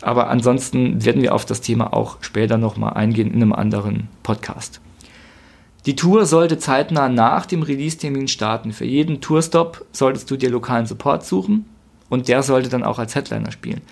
aber 0.00 0.28
ansonsten 0.28 1.04
werden 1.04 1.22
wir 1.22 1.34
auf 1.34 1.44
das 1.44 1.60
Thema 1.60 1.92
auch 1.92 2.18
später 2.20 2.56
nochmal 2.56 2.92
eingehen 2.92 3.32
in 3.32 3.42
einem 3.42 3.52
anderen 3.52 4.08
Podcast. 4.22 4.80
Die 5.86 5.94
Tour 5.94 6.26
sollte 6.26 6.58
zeitnah 6.58 7.08
nach 7.08 7.46
dem 7.46 7.62
Release-Termin 7.62 8.26
starten. 8.26 8.72
Für 8.72 8.84
jeden 8.84 9.20
Tourstop 9.20 9.86
solltest 9.92 10.28
du 10.28 10.36
dir 10.36 10.50
lokalen 10.50 10.86
Support 10.86 11.24
suchen 11.24 11.64
und 12.08 12.26
der 12.26 12.42
sollte 12.42 12.68
dann 12.68 12.82
auch 12.82 12.98
als 12.98 13.14
Headliner 13.14 13.52
spielen. 13.52 13.82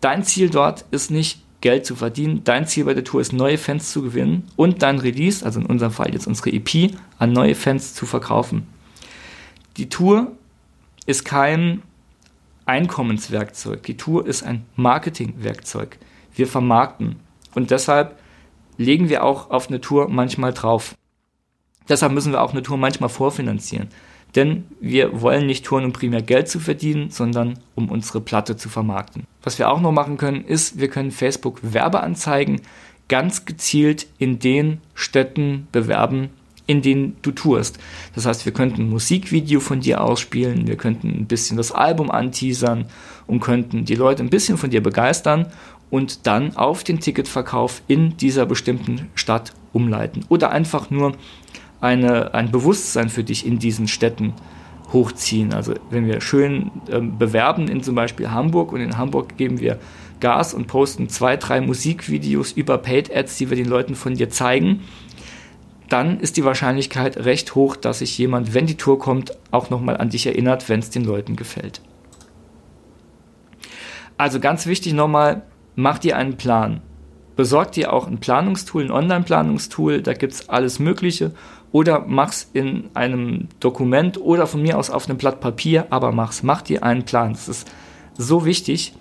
Dein 0.00 0.22
Ziel 0.22 0.48
dort 0.48 0.84
ist 0.92 1.10
nicht 1.10 1.40
Geld 1.60 1.86
zu 1.86 1.96
verdienen. 1.96 2.44
Dein 2.44 2.68
Ziel 2.68 2.84
bei 2.84 2.94
der 2.94 3.02
Tour 3.02 3.20
ist, 3.20 3.32
neue 3.32 3.58
Fans 3.58 3.90
zu 3.90 4.02
gewinnen 4.02 4.44
und 4.54 4.82
dein 4.82 5.00
Release, 5.00 5.44
also 5.44 5.58
in 5.58 5.66
unserem 5.66 5.90
Fall 5.90 6.12
jetzt 6.12 6.28
unsere 6.28 6.52
EP, 6.52 6.94
an 7.18 7.32
neue 7.32 7.56
Fans 7.56 7.94
zu 7.94 8.06
verkaufen. 8.06 8.68
Die 9.76 9.88
Tour 9.88 10.30
ist 11.06 11.24
kein 11.24 11.82
Einkommenswerkzeug. 12.64 13.82
Die 13.84 13.96
Tour 13.96 14.24
ist 14.24 14.44
ein 14.44 14.66
Marketingwerkzeug. 14.76 15.98
Wir 16.34 16.46
vermarkten. 16.46 17.16
Und 17.54 17.72
deshalb 17.72 18.18
legen 18.76 19.08
wir 19.08 19.24
auch 19.24 19.50
auf 19.50 19.68
eine 19.68 19.80
Tour 19.80 20.08
manchmal 20.08 20.52
drauf. 20.52 20.94
Deshalb 21.88 22.12
müssen 22.12 22.32
wir 22.32 22.42
auch 22.42 22.52
eine 22.52 22.62
Tour 22.62 22.76
manchmal 22.76 23.10
vorfinanzieren. 23.10 23.88
Denn 24.34 24.64
wir 24.80 25.20
wollen 25.20 25.46
nicht 25.46 25.64
touren, 25.64 25.84
um 25.84 25.92
primär 25.92 26.22
Geld 26.22 26.48
zu 26.48 26.58
verdienen, 26.58 27.10
sondern 27.10 27.58
um 27.74 27.88
unsere 27.88 28.20
Platte 28.20 28.56
zu 28.56 28.68
vermarkten. 28.68 29.24
Was 29.42 29.58
wir 29.58 29.70
auch 29.70 29.80
noch 29.80 29.92
machen 29.92 30.16
können, 30.16 30.44
ist, 30.44 30.80
wir 30.80 30.88
können 30.88 31.12
Facebook 31.12 31.60
Werbeanzeigen 31.62 32.60
ganz 33.08 33.44
gezielt 33.44 34.06
in 34.18 34.38
den 34.38 34.78
Städten 34.94 35.68
bewerben, 35.70 36.30
in 36.66 36.82
denen 36.82 37.16
du 37.22 37.30
tourst. 37.30 37.78
Das 38.14 38.26
heißt, 38.26 38.46
wir 38.46 38.52
könnten 38.52 38.82
ein 38.82 38.90
Musikvideo 38.90 39.60
von 39.60 39.80
dir 39.80 40.02
ausspielen, 40.02 40.66
wir 40.66 40.76
könnten 40.76 41.08
ein 41.08 41.26
bisschen 41.26 41.56
das 41.56 41.72
Album 41.72 42.10
anteasern 42.10 42.86
und 43.26 43.40
könnten 43.40 43.84
die 43.84 43.94
Leute 43.94 44.22
ein 44.22 44.30
bisschen 44.30 44.56
von 44.56 44.70
dir 44.70 44.82
begeistern 44.82 45.52
und 45.90 46.26
dann 46.26 46.56
auf 46.56 46.82
den 46.82 47.00
Ticketverkauf 47.00 47.82
in 47.86 48.16
dieser 48.16 48.46
bestimmten 48.46 49.10
Stadt 49.14 49.52
umleiten. 49.72 50.24
Oder 50.28 50.50
einfach 50.50 50.90
nur 50.90 51.12
eine, 51.84 52.32
ein 52.32 52.50
Bewusstsein 52.50 53.10
für 53.10 53.22
dich 53.22 53.46
in 53.46 53.58
diesen 53.58 53.86
Städten 53.88 54.32
hochziehen. 54.92 55.52
Also 55.52 55.74
wenn 55.90 56.06
wir 56.06 56.20
schön 56.20 56.70
ähm, 56.90 57.18
bewerben 57.18 57.68
in 57.68 57.82
zum 57.82 57.94
Beispiel 57.94 58.30
Hamburg 58.30 58.72
und 58.72 58.80
in 58.80 58.96
Hamburg 58.96 59.36
geben 59.36 59.60
wir 59.60 59.78
Gas 60.20 60.54
und 60.54 60.66
posten 60.66 61.08
zwei, 61.10 61.36
drei 61.36 61.60
Musikvideos 61.60 62.52
über 62.52 62.78
Paid 62.78 63.14
Ads, 63.14 63.36
die 63.36 63.50
wir 63.50 63.56
den 63.56 63.68
Leuten 63.68 63.94
von 63.94 64.14
dir 64.14 64.30
zeigen, 64.30 64.80
dann 65.90 66.18
ist 66.20 66.38
die 66.38 66.44
Wahrscheinlichkeit 66.44 67.18
recht 67.18 67.54
hoch, 67.54 67.76
dass 67.76 67.98
sich 67.98 68.16
jemand, 68.16 68.54
wenn 68.54 68.66
die 68.66 68.76
Tour 68.76 68.98
kommt, 68.98 69.36
auch 69.50 69.68
nochmal 69.68 69.98
an 69.98 70.08
dich 70.08 70.26
erinnert, 70.26 70.70
wenn 70.70 70.80
es 70.80 70.88
den 70.88 71.04
Leuten 71.04 71.36
gefällt. 71.36 71.82
Also 74.16 74.40
ganz 74.40 74.66
wichtig 74.66 74.94
nochmal, 74.94 75.42
mach 75.76 75.98
dir 75.98 76.16
einen 76.16 76.36
Plan. 76.38 76.80
Besorg 77.36 77.72
dir 77.72 77.92
auch 77.92 78.06
ein 78.06 78.18
Planungstool, 78.18 78.84
ein 78.84 78.92
Online-Planungstool, 78.92 80.02
da 80.02 80.14
gibt 80.14 80.32
es 80.32 80.48
alles 80.48 80.78
Mögliche. 80.78 81.32
Oder 81.74 82.04
mach's 82.06 82.48
in 82.52 82.88
einem 82.94 83.48
Dokument 83.58 84.20
oder 84.20 84.46
von 84.46 84.62
mir 84.62 84.78
aus 84.78 84.90
auf 84.90 85.08
einem 85.08 85.18
Blatt 85.18 85.40
Papier, 85.40 85.88
aber 85.90 86.12
mach's. 86.12 86.44
Mach 86.44 86.62
dir 86.62 86.84
einen 86.84 87.04
Plan. 87.04 87.32
Das 87.32 87.48
ist 87.48 87.68
so 88.16 88.44
wichtig, 88.44 88.92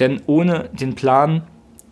denn 0.00 0.20
ohne 0.26 0.68
den 0.72 0.96
Plan 0.96 1.44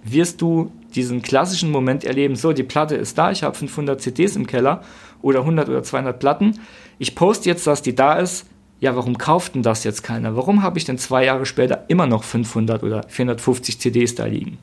wirst 0.02 0.42
du 0.42 0.72
diesen 0.96 1.22
klassischen 1.22 1.70
Moment 1.70 2.02
erleben, 2.02 2.34
so, 2.34 2.52
die 2.52 2.64
Platte 2.64 2.96
ist 2.96 3.18
da, 3.18 3.30
ich 3.30 3.44
habe 3.44 3.54
500 3.54 4.00
CDs 4.00 4.34
im 4.34 4.48
Keller 4.48 4.82
oder 5.22 5.42
100 5.42 5.68
oder 5.68 5.84
200 5.84 6.18
Platten. 6.18 6.58
Ich 6.98 7.14
poste 7.14 7.48
jetzt, 7.48 7.68
dass 7.68 7.80
die 7.80 7.94
da 7.94 8.14
ist. 8.14 8.48
ja, 8.80 8.96
warum 8.96 9.16
kauft 9.16 9.54
denn 9.54 9.62
das 9.62 9.84
jetzt 9.84 10.02
keiner? 10.02 10.34
Warum 10.34 10.64
habe 10.64 10.76
ich 10.76 10.84
denn 10.84 10.98
zwei 10.98 11.24
Jahre 11.24 11.46
später 11.46 11.84
immer 11.86 12.08
noch 12.08 12.24
500 12.24 12.82
oder 12.82 13.04
450 13.06 13.78
CDs 13.78 14.16
da 14.16 14.24
liegen? 14.24 14.58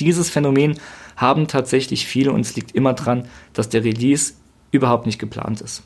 Dieses 0.00 0.30
Phänomen 0.30 0.80
haben 1.14 1.46
tatsächlich 1.46 2.08
viele 2.08 2.32
und 2.32 2.40
es 2.40 2.56
liegt 2.56 2.72
immer 2.72 2.94
dran, 2.94 3.28
dass 3.52 3.68
der 3.68 3.84
Release 3.84 4.32
überhaupt 4.74 5.06
nicht 5.06 5.18
geplant 5.18 5.60
ist. 5.60 5.82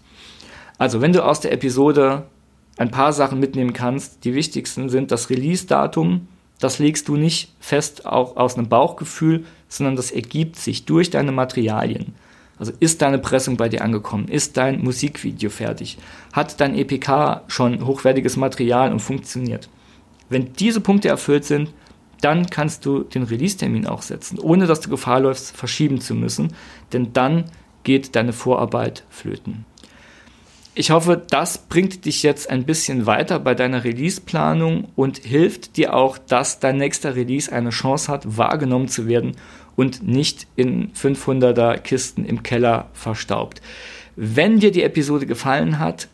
Also, 0.79 1.01
wenn 1.01 1.12
du 1.12 1.24
aus 1.24 1.40
der 1.40 1.53
Episode 1.53 2.27
ein 2.77 2.90
paar 2.90 3.12
Sachen 3.12 3.40
mitnehmen 3.40 3.72
kannst, 3.72 4.24
die 4.24 4.35
wichtigsten 4.35 4.88
sind 4.88 5.11
das 5.11 5.31
Release-Datum, 5.31 6.29
das 6.61 6.79
legst 6.79 7.09
du 7.09 7.16
nicht 7.16 7.55
fest 7.61 8.07
auch 8.07 8.37
aus 8.37 8.57
einem 8.57 8.68
Bauchgefühl, 8.68 9.44
sondern 9.68 9.96
das 9.96 10.11
ergibt 10.11 10.57
sich 10.57 10.85
durch 10.85 11.11
deine 11.11 11.33
Materialien. 11.33 12.14
Also 12.59 12.72
ist 12.81 13.03
deine 13.03 13.18
Pressung 13.18 13.57
bei 13.57 13.68
dir 13.68 13.83
angekommen? 13.83 14.27
Ist 14.27 14.57
dein 14.57 14.83
Musikvideo 14.83 15.51
fertig? 15.51 15.98
Hat 16.33 16.61
dein 16.61 16.74
EPK 16.74 17.42
schon 17.46 17.87
hochwertiges 17.87 18.37
Material 18.37 18.90
und 18.90 19.01
funktioniert? 19.01 19.68
Wenn 20.29 20.53
diese 20.55 20.81
Punkte 20.81 21.09
erfüllt 21.09 21.44
sind, 21.44 21.72
dann 22.20 22.46
kannst 22.46 22.85
du 22.85 23.05
den 23.05 23.22
Release-Termin 23.22 23.87
auch 23.87 24.03
setzen, 24.03 24.40
ohne 24.40 24.66
dass 24.66 24.81
du 24.81 24.90
Gefahr 24.90 25.20
läufst, 25.20 25.57
verschieben 25.57 26.01
zu 26.01 26.14
müssen, 26.14 26.53
denn 26.92 27.12
dann 27.12 27.44
geht 27.84 28.16
deine 28.16 28.32
Vorarbeit 28.32 29.04
flöten. 29.10 29.64
Ich 30.74 30.92
hoffe, 30.92 31.20
das 31.28 31.58
bringt 31.58 32.04
dich 32.04 32.22
jetzt 32.22 32.50
ein 32.50 32.64
bisschen 32.64 33.04
weiter 33.04 33.40
bei 33.40 33.56
deiner 33.56 33.82
Release-Planung 33.82 34.86
und 34.94 35.18
hilft 35.18 35.76
dir 35.76 35.92
auch, 35.92 36.18
dass 36.18 36.60
dein 36.60 36.76
nächster 36.76 37.16
Release 37.16 37.50
eine 37.52 37.70
Chance 37.70 38.12
hat, 38.12 38.36
wahrgenommen 38.36 38.86
zu 38.86 39.08
werden 39.08 39.32
und 39.74 40.06
nicht 40.06 40.46
in 40.54 40.92
500er 40.92 41.78
Kisten 41.78 42.24
im 42.24 42.44
Keller 42.44 42.90
verstaubt. 42.92 43.60
Wenn 44.14 44.60
dir 44.60 44.70
die 44.70 44.84
Episode 44.84 45.26
gefallen 45.26 45.80
hat, 45.80 46.06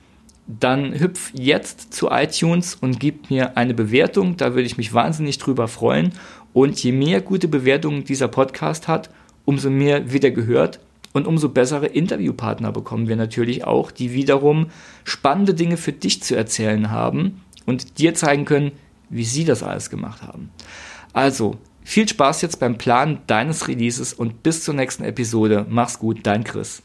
dann 0.46 0.98
hüpf 0.98 1.30
jetzt 1.34 1.92
zu 1.92 2.08
iTunes 2.10 2.74
und 2.74 3.00
gib 3.00 3.28
mir 3.28 3.58
eine 3.58 3.74
Bewertung. 3.74 4.38
Da 4.38 4.54
würde 4.54 4.66
ich 4.66 4.78
mich 4.78 4.94
wahnsinnig 4.94 5.36
drüber 5.36 5.68
freuen. 5.68 6.12
Und 6.54 6.82
je 6.82 6.92
mehr 6.92 7.20
gute 7.20 7.48
Bewertungen 7.48 8.04
dieser 8.04 8.28
Podcast 8.28 8.88
hat, 8.88 9.10
umso 9.44 9.68
mehr 9.68 10.10
wird 10.10 10.24
er 10.24 10.30
gehört 10.30 10.80
und 11.14 11.26
umso 11.26 11.48
bessere 11.48 11.86
Interviewpartner 11.86 12.72
bekommen 12.72 13.08
wir 13.08 13.16
natürlich 13.16 13.64
auch, 13.64 13.90
die 13.90 14.12
wiederum 14.12 14.66
spannende 15.04 15.54
Dinge 15.54 15.78
für 15.78 15.92
dich 15.92 16.22
zu 16.22 16.34
erzählen 16.34 16.90
haben 16.90 17.40
und 17.64 17.98
dir 17.98 18.14
zeigen 18.14 18.44
können, 18.44 18.72
wie 19.08 19.24
sie 19.24 19.44
das 19.44 19.62
alles 19.62 19.88
gemacht 19.88 20.22
haben. 20.22 20.50
Also, 21.12 21.56
viel 21.84 22.08
Spaß 22.08 22.42
jetzt 22.42 22.58
beim 22.58 22.76
Planen 22.78 23.20
deines 23.28 23.68
Releases 23.68 24.12
und 24.12 24.42
bis 24.42 24.64
zur 24.64 24.74
nächsten 24.74 25.04
Episode. 25.04 25.64
Mach's 25.68 25.98
gut, 26.00 26.18
dein 26.24 26.42
Chris. 26.42 26.82